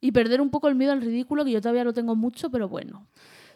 [0.00, 2.68] Y perder un poco el miedo al ridículo, que yo todavía lo tengo mucho, pero
[2.68, 3.06] bueno.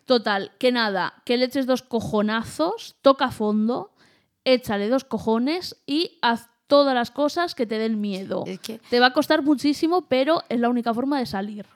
[0.05, 3.91] Total, que nada, que le eches dos cojonazos, toca fondo,
[4.45, 8.45] échale dos cojones y haz todas las cosas que te den miedo.
[8.47, 11.67] Es que Te va a costar muchísimo, pero es la única forma de salir.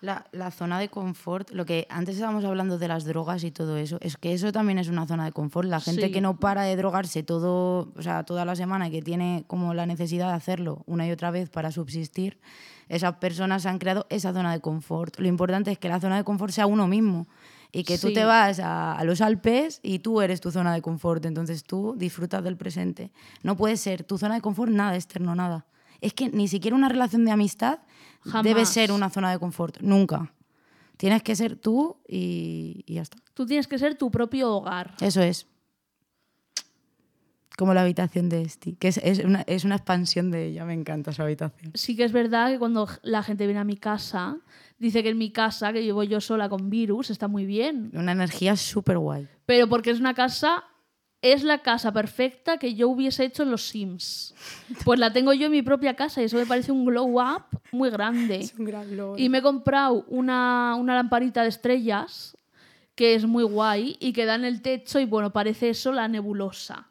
[0.00, 3.76] La, la zona de confort, lo que antes estábamos hablando de las drogas y todo
[3.76, 5.68] eso, es que eso también es una zona de confort.
[5.68, 6.12] La gente Sí.
[6.12, 9.74] que no para de drogarse todo, o sea, toda la semana y que tiene como
[9.74, 12.38] la necesidad de hacerlo una y otra vez para subsistir,
[12.88, 15.18] esas personas han creado esa zona de confort.
[15.18, 17.28] Lo importante es que la zona de confort sea uno mismo
[17.70, 20.82] y que tú te vas a, a los Alpes y tú eres tu zona de
[20.82, 23.12] confort, entonces tú disfrutas del presente.
[23.44, 25.66] No puede ser tu zona de confort nada externo, nada.
[26.00, 27.78] Es que ni siquiera una relación de amistad
[28.24, 28.68] debe Jamás.
[28.68, 29.80] ser una zona de confort.
[29.80, 30.32] Nunca.
[30.96, 33.18] Tienes que ser tú y, y ya está.
[33.34, 34.94] Tú tienes que ser tu propio hogar.
[35.00, 35.46] Eso es.
[37.56, 40.64] Como la habitación de Esti, que es, es una, es una expansión de ella.
[40.64, 41.72] Me encanta su habitación.
[41.74, 44.38] Sí que es verdad que cuando la gente viene a mi casa,
[44.78, 47.90] dice que en mi casa, que vivo yo sola con virus, está muy bien.
[47.92, 49.28] Una energía súper guay.
[49.44, 50.64] Pero porque es una casa,
[51.22, 54.34] es la casa perfecta que yo hubiese hecho en los Sims.
[54.84, 57.44] Pues la tengo yo en mi propia casa y eso me parece un glow up
[57.72, 58.50] muy grande.
[58.58, 59.22] un gran logro.
[59.22, 62.36] Y me he comprado una, una lamparita de estrellas
[62.94, 66.08] que es muy guay y que da en el techo y bueno, parece eso la
[66.08, 66.88] nebulosa.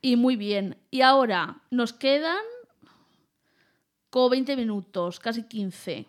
[0.00, 0.76] Y muy bien.
[0.90, 2.42] Y ahora nos quedan
[4.10, 6.06] como 20 minutos, casi 15,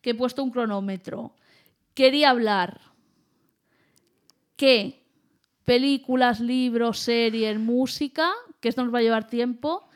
[0.00, 1.34] que he puesto un cronómetro.
[1.94, 2.80] Quería hablar
[4.56, 5.03] que
[5.64, 9.88] películas, libros, series, música, que esto nos va a llevar tiempo,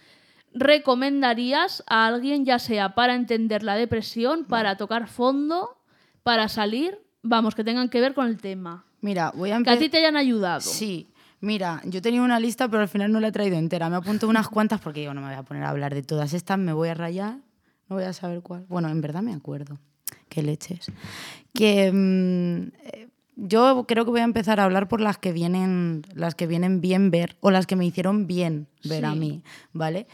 [0.54, 5.78] recomendarías a alguien, ya sea para entender la depresión, para tocar fondo,
[6.22, 8.84] para salir, vamos, que tengan que ver con el tema.
[9.00, 10.60] Mira, voy a Que a ti te hayan ayudado.
[10.60, 11.08] Sí,
[11.40, 13.88] mira, yo tenía una lista, pero al final no la he traído entera.
[13.88, 16.32] Me apunto unas cuantas porque yo no me voy a poner a hablar de todas
[16.32, 17.36] estas, me voy a rayar,
[17.88, 18.66] no voy a saber cuál.
[18.68, 19.78] Bueno, en verdad me acuerdo.
[20.28, 20.90] Qué leches.
[21.54, 23.08] Que mm, eh,
[23.40, 26.80] yo creo que voy a empezar a hablar por las que vienen, las que vienen
[26.80, 29.18] bien ver o las que me hicieron bien ver a Sí.
[29.18, 30.06] mí, ¿vale?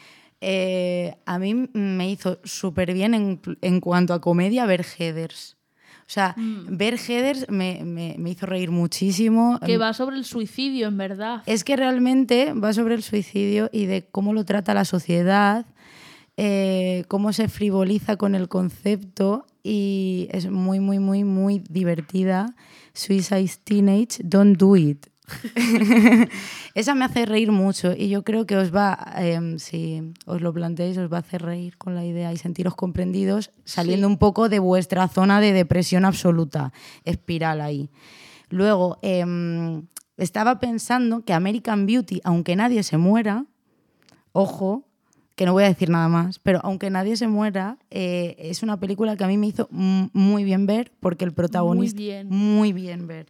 [0.43, 5.57] Eh, a mí me hizo súper bien en, en cuanto a comedia ver Heathers.
[6.07, 6.77] O sea, Mm.
[6.77, 9.59] ver Heathers me, me- me hizo reír muchísimo.
[9.64, 11.43] Que va sobre el suicidio, en verdad.
[11.47, 15.64] Es que realmente va sobre el suicidio y de cómo lo trata la sociedad,
[16.37, 22.55] eh, cómo se frivoliza con el concepto y es muy, muy, muy, muy divertida.
[22.95, 25.07] Suicide Teenage, Don't Do It.
[26.74, 30.53] Esa me hace reír mucho y yo creo que os va, eh, si os lo
[30.53, 34.12] planteáis, os va a hacer reír con la idea y sentiros comprendidos, saliendo Sí.
[34.12, 36.72] un poco de vuestra zona de depresión absoluta,
[37.05, 37.90] espiral ahí.
[38.51, 39.86] Luego, em,
[40.16, 43.47] estaba pensando que American Beauty, aunque nadie se muera,
[44.32, 44.86] ojo,
[45.35, 48.78] que no voy a decir nada más, pero aunque nadie se muera, eh, es una
[48.78, 51.99] película que a mí me hizo muy bien ver porque el protagonista...
[51.99, 52.28] bien.
[52.28, 53.26] Muy bien ver.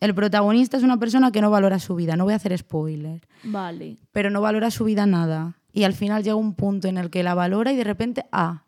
[0.00, 3.20] El protagonista es una persona que no valora su vida, no voy a hacer spoiler,
[3.44, 3.96] Vale.
[4.12, 5.56] pero no valora su vida nada.
[5.72, 8.64] Y al final llega un punto en el que la valora y de repente, ah,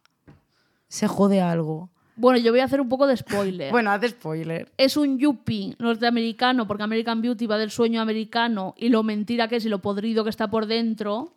[0.89, 1.91] se jode algo.
[2.17, 3.71] Bueno, yo voy a hacer un poco de spoiler.
[3.73, 4.73] Bueno, hace spoiler.
[4.79, 9.57] es un yuppie norteamericano, porque American Beauty va del sueño americano y lo mentira que
[9.57, 11.33] es y lo podrido que está por dentro,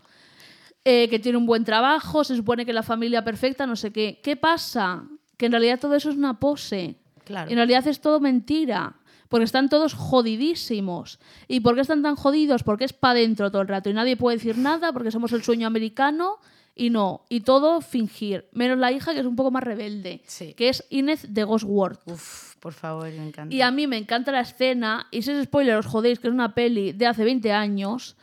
[0.85, 4.19] eh, que tiene un buen trabajo, se supone que la familia perfecta, no sé qué.
[4.23, 5.03] ¿Qué pasa?
[5.37, 6.95] Que en realidad todo eso es una pose.
[7.25, 7.49] Claro.
[7.49, 8.95] En realidad es todo mentira.
[9.29, 11.19] Porque están todos jodidísimos.
[11.47, 12.63] ¿Y por qué están tan jodidos?
[12.63, 15.43] Porque es para dentro todo el rato y nadie puede decir nada porque somos el
[15.43, 16.39] sueño americano
[16.79, 17.25] y no.
[17.29, 18.47] Y todo fingir.
[18.53, 20.23] Menos la hija que es un poco más rebelde.
[20.25, 20.53] Sí.
[20.55, 22.01] Que es Inez de Ghostworth.
[22.07, 23.53] Uf, por favor, me encanta.
[23.53, 26.33] Y a mí me encanta la escena, y si es spoiler os jodéis, que es
[26.33, 28.15] una peli de hace 20 años,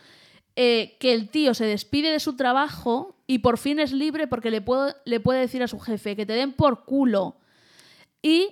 [0.57, 4.51] eh, que el tío se despide de su trabajo y por fin es libre porque
[4.51, 7.37] le, puedo, le puede decir a su jefe que te den por culo.
[8.23, 8.49] Y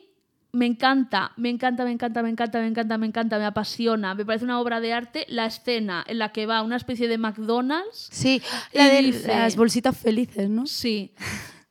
[0.52, 4.14] me encanta, me encanta, me encanta, me encanta, me encanta, me encanta, me apasiona.
[4.14, 7.18] Me parece una obra de arte la escena en la que va una especie de
[7.18, 8.08] McDonald's.
[8.12, 8.40] Sí,
[8.72, 10.66] la de dice- las bolsitas felices, ¿no?
[10.66, 11.12] Sí.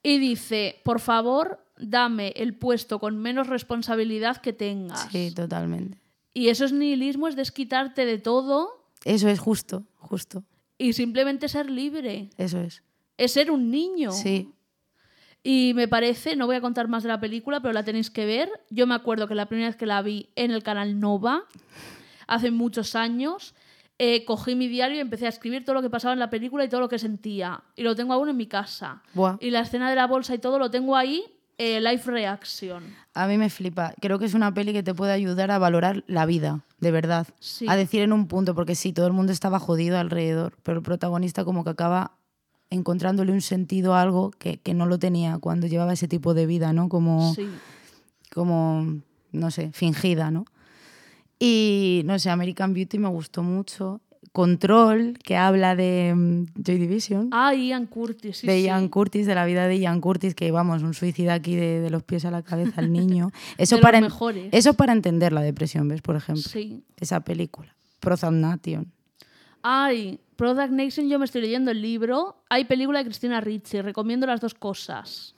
[0.02, 5.08] Y dice, por favor, dame el puesto con menos responsabilidad que tengas.
[5.12, 5.98] Sí, totalmente.
[6.34, 10.44] Y eso es nihilismo, es desquitarte de todo Eso es justo, justo.
[10.78, 12.30] y simplemente ser libre.
[12.38, 12.84] Eso es.
[13.18, 14.12] Es ser un niño.
[14.12, 14.52] Sí.
[15.44, 18.26] Y me parece, no voy a contar más de la película, pero la tenéis que
[18.26, 18.50] ver.
[18.70, 21.44] Yo me acuerdo que la primera vez que la vi en el canal Nova,
[22.28, 23.54] hace muchos años,
[24.00, 26.64] eh, cogí mi diario y empecé a escribir todo lo que pasaba en la película
[26.64, 27.62] y todo lo que sentía.
[27.76, 29.04] Y lo tengo aún en mi casa.
[29.14, 29.38] Buah.
[29.42, 31.24] Y la escena de la bolsa y todo lo tengo ahí,
[31.58, 32.84] eh, live reaction.
[33.14, 33.94] A mí me flipa.
[34.02, 37.28] Creo que es una peli que te puede ayudar a valorar la vida, de verdad.
[37.40, 37.66] Sí.
[37.70, 40.84] A decir en un punto, porque sí, todo el mundo estaba jodido alrededor, pero el
[40.84, 42.12] protagonista como que acaba
[42.70, 46.46] encontrándole un sentido a algo que, que no lo tenía cuando llevaba ese tipo de
[46.48, 46.90] vida, ¿no?
[46.90, 47.48] Como, Sí.
[48.34, 48.88] como,
[49.32, 50.46] no sé, fingida, ¿no?
[51.40, 54.02] Y, no sé, American Beauty me gustó mucho.
[54.34, 57.30] Control, que habla de mm, Joy Division.
[57.32, 58.38] Ah, Ian Curtis.
[58.40, 58.64] Sí, de sí.
[58.64, 61.90] Ian Curtis, de la vida de Ian Curtis, que vamos, un suicida aquí de, de
[61.92, 63.30] los pies a la cabeza al niño.
[63.58, 64.50] Eso De para, en- mejores.
[64.52, 66.02] eso para entender la depresión, ¿ves?
[66.02, 66.84] Por ejemplo, Sí.
[67.00, 67.74] esa película.
[68.00, 68.92] Prozamnation.
[69.62, 72.44] Ay, Product Nation, yo me estoy leyendo el libro.
[72.50, 75.36] Hay película de Cristina Ricci, recomiendo las dos cosas.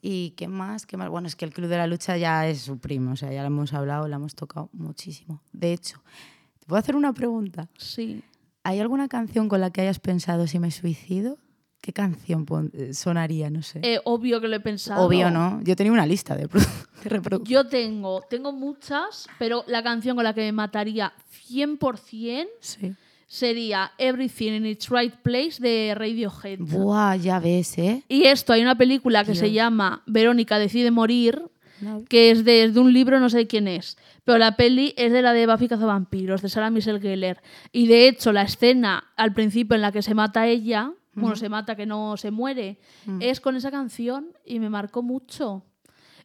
[0.00, 0.86] ¿Y qué más?
[0.86, 1.08] ¿Qué más?
[1.10, 3.40] Bueno, es que el Club de la Lucha ya es su primo, o sea, ya
[3.42, 5.42] lo hemos hablado, lo hemos tocado muchísimo.
[5.52, 6.31] De hecho, ¿te
[6.72, 7.68] puedo hacer una pregunta?
[7.76, 8.22] Sí.
[8.64, 11.36] ¿Hay alguna canción con la que hayas pensado si me suicido?
[11.82, 13.50] ¿Qué canción eh, sonaría?
[13.50, 13.80] No sé.
[13.82, 15.04] Eh, obvio que lo he pensado.
[15.04, 15.60] Obvio, ¿no?
[15.64, 17.52] Yo tenía una lista de, de reproducción.
[17.64, 21.12] Yo tengo, tengo muchas, pero la canción con la que me mataría
[21.50, 22.94] 100% Sí.
[23.26, 26.60] sería Everything in its Right Place de Radiohead.
[26.60, 28.02] Buah, ya ves, ¿eh?
[28.08, 31.42] Y esto, hay una película que se llama Verónica decide morir,
[31.82, 32.04] No.
[32.08, 33.98] que es de, es de un libro, no sé quién es.
[34.24, 37.42] Pero la peli es de la de Buffy Cazavampiros, de Sarah Michelle Gellar.
[37.72, 41.48] Y de hecho, la escena al principio en la que se mata ella, bueno, se
[41.48, 42.78] mata que no se muere,
[43.20, 45.64] es con esa canción y me marcó mucho.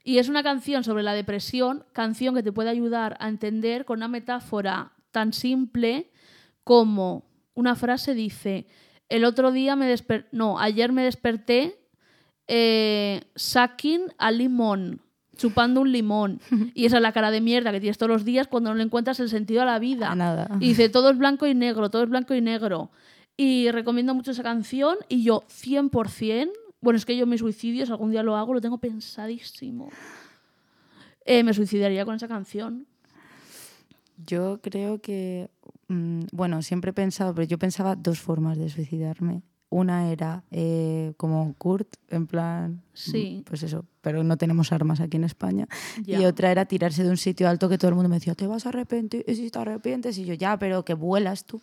[0.04, 4.00] Y es una canción sobre la depresión, canción que te puede ayudar a entender con
[4.00, 6.12] una metáfora tan simple
[6.64, 8.68] como una frase dice,
[9.10, 11.80] el otro día me desperté, no, ayer me desperté
[12.48, 15.02] eh, sucking a limón,
[15.38, 16.40] chupando un limón.
[16.74, 18.84] Y esa es la cara de mierda que tienes todos los días cuando no le
[18.84, 20.12] encuentras el sentido a la vida.
[20.12, 20.50] A nada.
[20.60, 22.92] Y dice, todo es blanco y negro, todo es blanco y negro.
[23.38, 26.50] Y recomiendo mucho esa canción y yo 100%,
[26.82, 29.90] bueno, es que yo mis suicidios, algún día lo hago, lo tengo pensadísimo.
[31.26, 32.88] Eh, me suicidaría con esa canción.
[34.26, 35.50] Yo creo que,
[35.88, 39.44] mm, bueno, siempre he pensado, pero yo pensaba dos formas de suicidarme.
[39.70, 43.44] Una era eh, como Kurt, en plan, Sí.
[43.46, 45.68] pues eso, pero no tenemos armas aquí en España.
[46.06, 46.22] Ya.
[46.22, 48.48] Y otra era tirarse de un sitio alto que todo el mundo me decía, te
[48.48, 51.62] vas a arrepentir, y si te arrepientes, y yo, ya, pero que vuelas tú.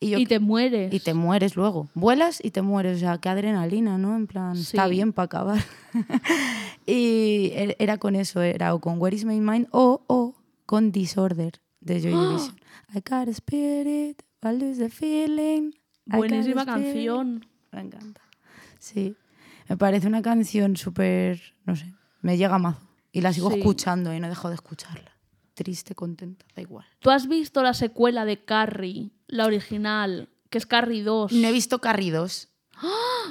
[0.00, 0.92] Y, yo, y te mueres.
[0.92, 1.88] y te mueres luego.
[1.94, 2.98] Vuelas y te mueres.
[2.98, 4.14] O sea, qué adrenalina, ¿no?
[4.14, 4.90] En plan, está Sí.
[4.90, 5.64] bien para acabar.
[6.86, 10.34] y er- era con eso, era o con Where is my mind o, o
[10.66, 12.56] con Disorder de Joy Division.
[12.94, 15.72] I got a spirit, I lose the feeling.
[16.06, 17.46] Buenísima canción.
[17.72, 18.20] Me encanta.
[18.78, 19.16] Sí.
[19.68, 21.92] Me parece una canción súper, no sé,
[22.22, 22.80] me llega mazo.
[23.12, 23.58] Y la sigo Sí.
[23.58, 25.10] escuchando y no dejo de escucharla.
[25.54, 26.84] Triste, contenta, da igual.
[27.00, 31.32] ¿Tú has visto la secuela de Carrie, la original, que es Carrie 2?
[31.32, 32.48] No he visto Carrie 2.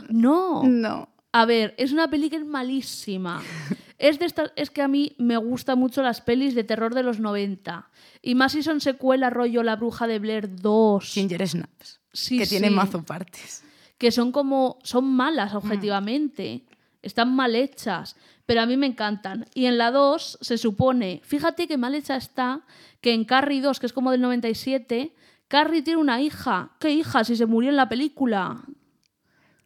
[0.10, 0.64] No.
[0.64, 1.10] No.
[1.32, 3.42] A ver, es una peli que es malísima.
[3.98, 7.02] Es, de estas, es que a mí me gustan mucho las pelis de terror de
[7.02, 7.90] los 90.
[8.22, 11.02] Y más si son secuela rollo La Bruja de Blair 2.
[11.06, 12.02] Ginger Snaps.
[12.16, 12.74] Sí, que tiene sí.
[12.74, 13.64] mazo partes.
[13.98, 16.66] que son como son malas objetivamente,
[17.02, 19.46] están mal hechas, pero a mí me encantan.
[19.54, 22.62] Y en la 2 se supone, fíjate que mal hecha está,
[23.02, 25.14] que en Carrie 2, que es como del 97,
[25.48, 26.72] Carrie tiene una hija.
[26.80, 27.24] ¿Qué hija?
[27.24, 28.64] Si se murió en la película.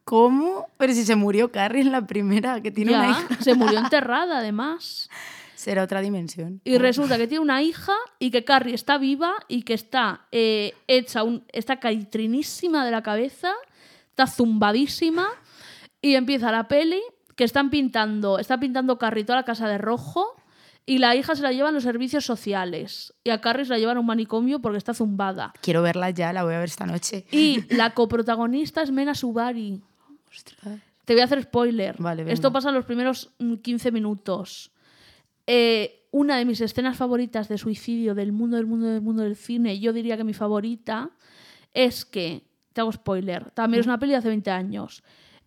[0.04, 0.66] ¿Cómo?
[0.76, 3.42] Pero si se murió Carrie en la primera, que tiene Ya, una hija.
[3.42, 5.08] se murió enterrada además.
[5.60, 6.62] Será otra dimensión.
[6.64, 10.72] Y resulta que tiene una hija y que Carrie está viva y que está eh,
[10.86, 13.52] hecha, un, está caitrinísima de la cabeza,
[14.08, 15.28] está zumbadísima
[16.00, 17.02] y empieza la peli
[17.36, 20.34] que están pintando, está pintando Carrie toda la casa de rojo
[20.86, 23.98] y la hija se la llevan los servicios sociales y a Carrie se la llevan
[23.98, 25.52] a un manicomio porque está zumbada.
[25.60, 27.26] Quiero verla ya, la voy a ver esta noche.
[27.32, 29.82] Y la coprotagonista es Mena Subari.
[30.34, 30.80] Ostras.
[31.04, 31.96] Te voy a hacer spoiler.
[31.98, 32.32] Vale.
[32.32, 34.70] Esto pasa en los primeros mm, 15 minutos.
[35.52, 39.34] Eh, una de mis escenas favoritas de suicidio del mundo, del mundo, del mundo del
[39.34, 41.10] cine, yo diría que mi favorita,
[41.74, 45.02] es que, te hago spoiler, también es una peli de hace 20 años.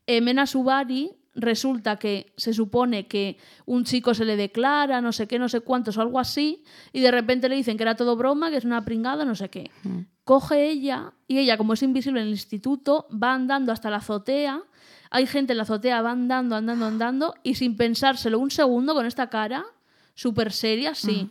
[0.06, 5.26] Eh, Mena Subari resulta que se supone que un chico se le declara, no sé
[5.26, 8.18] qué, no sé cuántos o algo así, y de repente le dicen que era todo
[8.18, 9.72] broma, que es una pringada, no sé qué.
[10.26, 14.64] Coge ella y ella, como es invisible en el instituto, va andando hasta la azotea.
[15.12, 19.06] Hay gente en la azotea, va andando, andando, andando, y sin pensárselo un segundo con
[19.06, 19.64] esta cara,
[20.14, 21.30] súper seria, sí.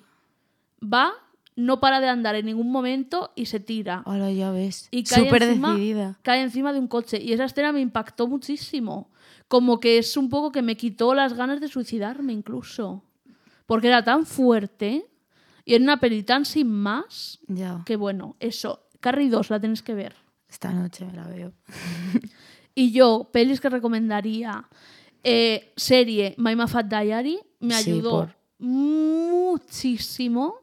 [0.83, 1.13] Va,
[1.55, 4.03] no para de andar en ningún momento y se tira.
[4.07, 4.89] Hola, ya ves.
[4.91, 6.19] Y cae Súper encima, decidida.
[6.23, 7.21] cae encima de un coche.
[7.23, 9.11] Y esa escena me impactó muchísimo.
[9.49, 13.05] Como que es un poco que me quitó las ganas de suicidarme incluso.
[13.67, 15.07] Porque era tan fuerte
[15.65, 17.83] y en una peli tan sin más Ya.
[17.87, 18.89] que bueno, eso.
[19.01, 20.15] Carrie 2 la tenéis que ver.
[20.49, 21.53] Esta noche me la veo.
[22.75, 24.67] Y yo, pelis que recomendaría,
[25.23, 30.55] eh, serie My Ma Fat Diary, me Sí, ayudó por- muchísimo.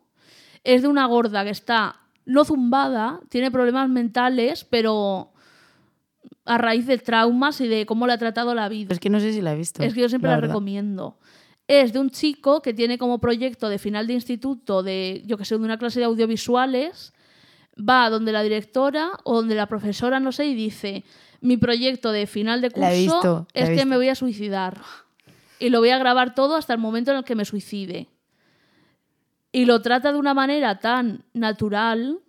[0.64, 5.32] Es de una gorda que está no zumbada, tiene problemas mentales, pero
[6.46, 8.94] a raíz de traumas y de cómo le ha tratado la vida.
[8.94, 9.84] Es que no sé si la he visto.
[9.84, 11.18] Es que yo siempre la, recomiendo.
[11.68, 15.46] Es de un chico que tiene como proyecto de final de instituto, de, yo que
[15.46, 17.14] sé, de una clase de audiovisuales,
[17.78, 21.04] va donde la directora o donde la profesora, no sé, y dice,
[21.42, 24.82] mi proyecto de final de curso visto, es que me voy a suicidar.
[25.60, 28.08] Y lo voy a grabar todo hasta el momento en el que me suicide.
[29.52, 32.20] Y lo trata de una manera tan natural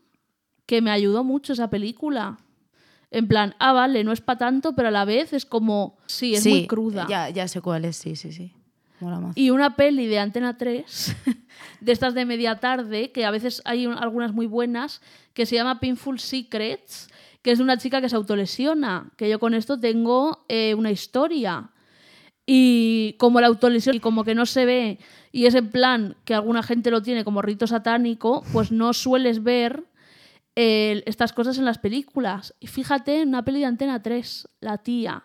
[0.67, 2.39] que me ayudó mucho esa película.
[3.11, 6.35] En plan, ah, vale, no es para tanto, pero a la vez es como, sí,
[6.35, 7.07] es muy cruda.
[7.09, 8.53] Ya, ya sé cuál es, sí, sí, sí.
[9.35, 11.17] Y una peli de Antena 3,
[11.81, 15.01] de estas de media tarde, que a veces hay un- algunas muy buenas,
[15.35, 17.09] que se llama Painful Secrets,
[17.43, 19.11] que es de una chica que se autolesiona.
[19.17, 21.71] Que yo con esto tengo eh, una historia.
[22.53, 24.99] Y como la autolesión y como que no se ve,
[25.31, 29.45] y es en plan que alguna gente lo tiene como rito satánico, pues no sueles
[29.45, 29.85] ver
[30.57, 32.53] estas cosas en las películas.
[32.59, 35.23] Y fíjate, en una peli de Antena 3, la tía.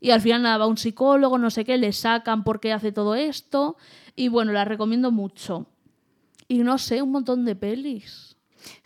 [0.00, 2.90] Y al final nada, va un psicólogo, no sé qué, le sacan por qué hace
[2.90, 3.76] todo esto.
[4.16, 5.68] Y bueno, la recomiendo mucho.
[6.48, 8.33] Y no sé, un montón de pelis.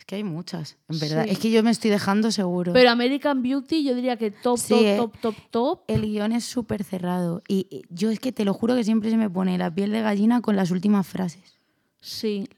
[0.09, 1.25] Es que hay muchas, en verdad.
[1.25, 1.29] Sí.
[1.29, 2.73] Es que yo me estoy dejando seguro.
[2.73, 4.95] Pero American Beauty yo diría que top, Sí, top, eh.
[4.97, 5.79] top, top, top.
[5.87, 7.43] el guion es súper cerrado.
[7.47, 10.01] Y yo es que te lo juro que siempre se me pone la piel de
[10.01, 11.59] gallina con las últimas frases.
[12.01, 12.49] Sí.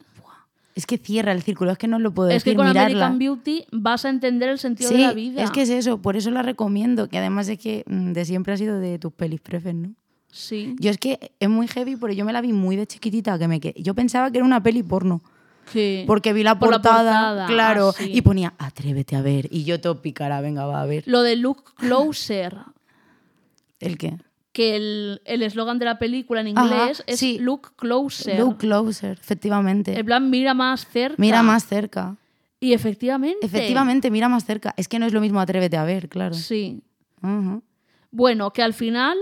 [0.76, 2.86] Es que cierra el círculo, es que no lo puedo Es que decir, con mirarla.
[3.08, 5.44] American Beauty vas a entender el sentido sí, de la vida.
[5.44, 8.54] es que es eso, por eso la recomiendo, que además es que mm, de siempre
[8.54, 9.94] ha sido de tus pelis prefer, ¿no?
[10.32, 10.74] Sí.
[10.80, 13.50] Yo es que es muy heavy, porque yo me la vi muy de chiquitita, que
[13.50, 15.22] me que- yo pensaba que era una peli porno,
[15.72, 16.04] Sí.
[16.08, 18.12] porque vi la Por la portada, claro, ah, sí.
[18.14, 21.04] y ponía, atrévete a ver, y yo todo picara, venga, va a ver.
[21.06, 22.58] Lo de Look Closer,
[23.80, 24.18] ¿El qué?
[24.52, 27.40] que el el eslogan de la película en Ajá, inglés es sí.
[27.40, 28.40] Look Closer.
[28.40, 29.98] Look closer, efectivamente.
[29.98, 31.16] En plan, mira más cerca.
[31.18, 32.18] Mira más cerca.
[32.60, 33.44] Y efectivamente.
[33.44, 34.74] Efectivamente, mira más cerca.
[34.78, 36.36] Es que no es lo mismo atrévete a ver, claro.
[36.36, 36.84] Sí.
[38.12, 39.18] Bueno, que al final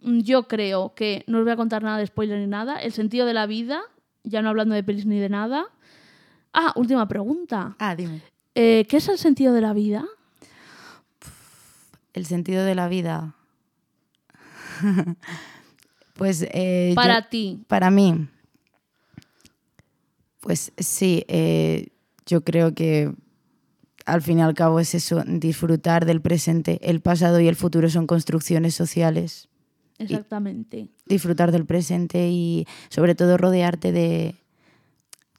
[0.00, 3.26] yo creo que, no os voy a contar nada de spoiler ni nada, el sentido
[3.26, 3.82] de la vida,
[4.24, 5.66] ya no hablando de pelis ni de nada.
[6.52, 7.76] Ah, última pregunta.
[7.78, 8.22] Ah, dime.
[8.54, 10.04] Eh, ¿Qué es el sentido de la vida?
[12.14, 13.34] El sentido de la vida.
[16.14, 17.62] pues eh, yo- Para ti.
[17.68, 18.26] para mí,
[20.40, 21.88] pues sí, eh,
[22.26, 23.12] yo creo que
[24.06, 26.78] al fin y al cabo es eso, disfrutar del presente.
[26.82, 29.48] El pasado y el futuro son construcciones sociales.
[29.98, 30.88] Exactamente.
[31.08, 34.34] Disfrutar del presente y sobre todo rodearte de...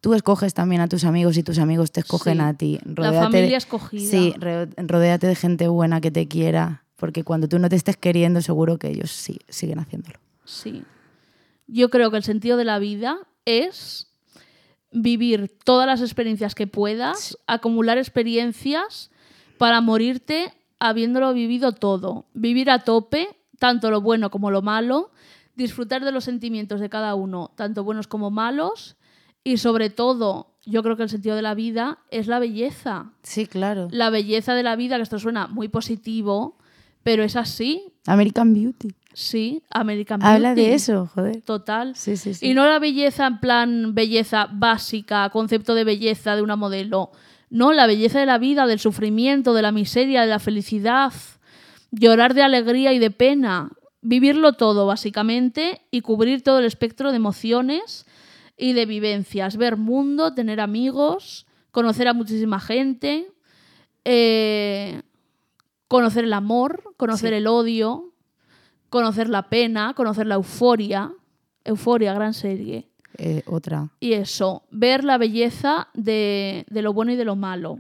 [0.02, 2.42] Tú escoges también a tus amigos y tus amigos te escogen Sí.
[2.44, 2.80] a ti.
[2.96, 4.10] La de- familia escogida.
[4.10, 4.34] Sí,
[4.78, 8.78] rodéate de gente buena que te quiera, porque cuando tú no te estés queriendo, seguro
[8.78, 10.18] que ellos sí siguen haciéndolo.
[10.46, 10.84] Sí.
[11.68, 14.08] Yo creo que el sentido de la vida es
[14.92, 19.12] vivir todas las experiencias que puedas, acumular experiencias
[19.58, 22.26] para morirte habiéndolo vivido todo.
[22.34, 23.28] Vivir a tope,
[23.60, 25.12] tanto lo bueno como lo malo,
[25.60, 28.96] disfrutar de los sentimientos de cada uno, tanto buenos como malos,
[29.44, 33.12] y sobre todo, yo creo que el sentido de la vida es la belleza.
[33.24, 33.88] Sí, claro.
[33.92, 36.58] La belleza de la vida, que esto suena muy positivo,
[37.04, 38.90] pero es así, American Beauty.
[39.14, 40.34] sí, American Beauty.
[40.34, 41.42] Habla de eso, joder.
[41.42, 41.96] Total.
[41.96, 42.48] Sí, sí, sí.
[42.48, 47.12] Y no la belleza en plan belleza básica, concepto de belleza de una modelo.
[47.50, 51.12] No, la belleza de la vida, del sufrimiento, de la miseria, de la felicidad.
[51.92, 53.72] Llorar de alegría y de pena.
[54.02, 58.06] Vivirlo todo, básicamente, y cubrir todo el espectro de emociones
[58.58, 59.58] y de vivencias.
[59.58, 63.28] Ver mundo, tener amigos, conocer a muchísima gente,
[64.06, 65.02] eh,
[65.88, 67.36] conocer el amor, conocer Sí.
[67.38, 68.14] el odio,
[68.90, 71.12] conocer la pena, conocer la euforia.
[71.66, 72.88] Euforia, gran serie.
[73.18, 73.90] Eh, otra.
[74.00, 77.80] Y eso, ver la belleza de, de lo bueno y de lo malo.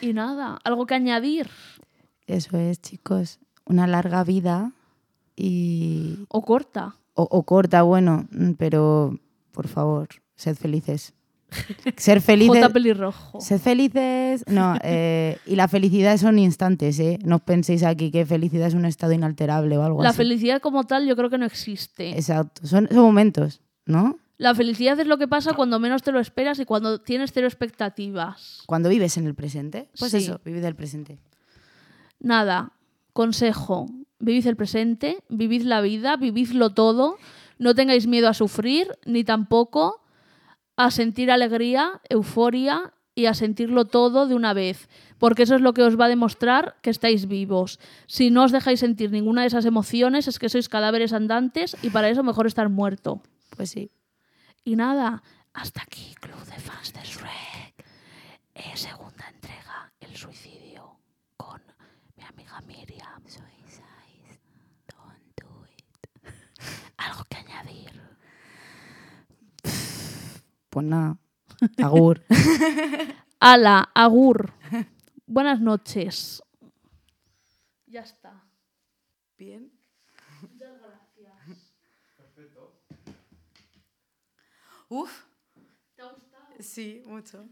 [0.00, 1.50] Y nada, algo que añadir.
[2.26, 3.40] Eso es, chicos.
[3.64, 4.72] Una larga vida
[5.40, 6.24] y...
[6.28, 6.96] O corta.
[7.14, 9.18] O, o corta, bueno, mm, pero
[9.52, 11.14] por favor, sed felices.
[11.96, 12.62] Ser felices...
[12.62, 13.40] J pelirrojo.
[13.40, 14.44] Sed felices.
[14.46, 17.18] No, eh, y la felicidad son instantes, ¿eh?
[17.24, 20.18] No os penséis aquí que felicidad es un estado inalterable o algo La así.
[20.18, 22.10] felicidad como tal yo creo que no existe.
[22.10, 22.66] Exacto.
[22.66, 24.18] Son, son momentos, ¿no?
[24.38, 27.46] La felicidad es lo que pasa cuando menos te lo esperas y cuando tienes cero
[27.46, 28.62] expectativas.
[28.66, 29.90] Cuando vives en el presente.
[29.98, 30.18] Pues Sí.
[30.18, 31.18] eso, vivid el presente.
[32.20, 32.72] Nada,
[33.12, 33.86] consejo,
[34.20, 37.16] vivid el presente, vivid la vida, vividlo todo,
[37.58, 40.02] no tengáis miedo a sufrir, ni tampoco
[40.76, 45.74] a sentir alegría, euforia y a sentirlo todo de una vez, porque eso es lo
[45.74, 47.80] que os va a demostrar que estáis vivos.
[48.06, 51.90] Si no os dejáis sentir ninguna de esas emociones, es que sois cadáveres andantes y
[51.90, 53.20] para eso mejor estar muerto.
[53.56, 53.90] Pues sí.
[54.64, 57.84] Y nada, hasta aquí, Club de Fans de Shrek.
[58.54, 60.96] Eh, segunda entrega, el suicidio
[61.36, 61.60] con
[62.16, 63.22] mi amiga Miriam.
[64.86, 66.08] Don't do it.
[67.00, 68.00] Algo que añadir.
[70.68, 71.16] Pues nada.
[71.82, 72.22] Agur.
[73.40, 74.52] Ala, Agur.
[75.26, 76.42] Buenas noches.
[77.86, 78.44] Ya está.
[79.38, 79.72] Bien.
[84.88, 85.24] Uf.
[85.94, 86.46] ¿Te ha gustado?
[86.58, 87.48] Sí, mucho.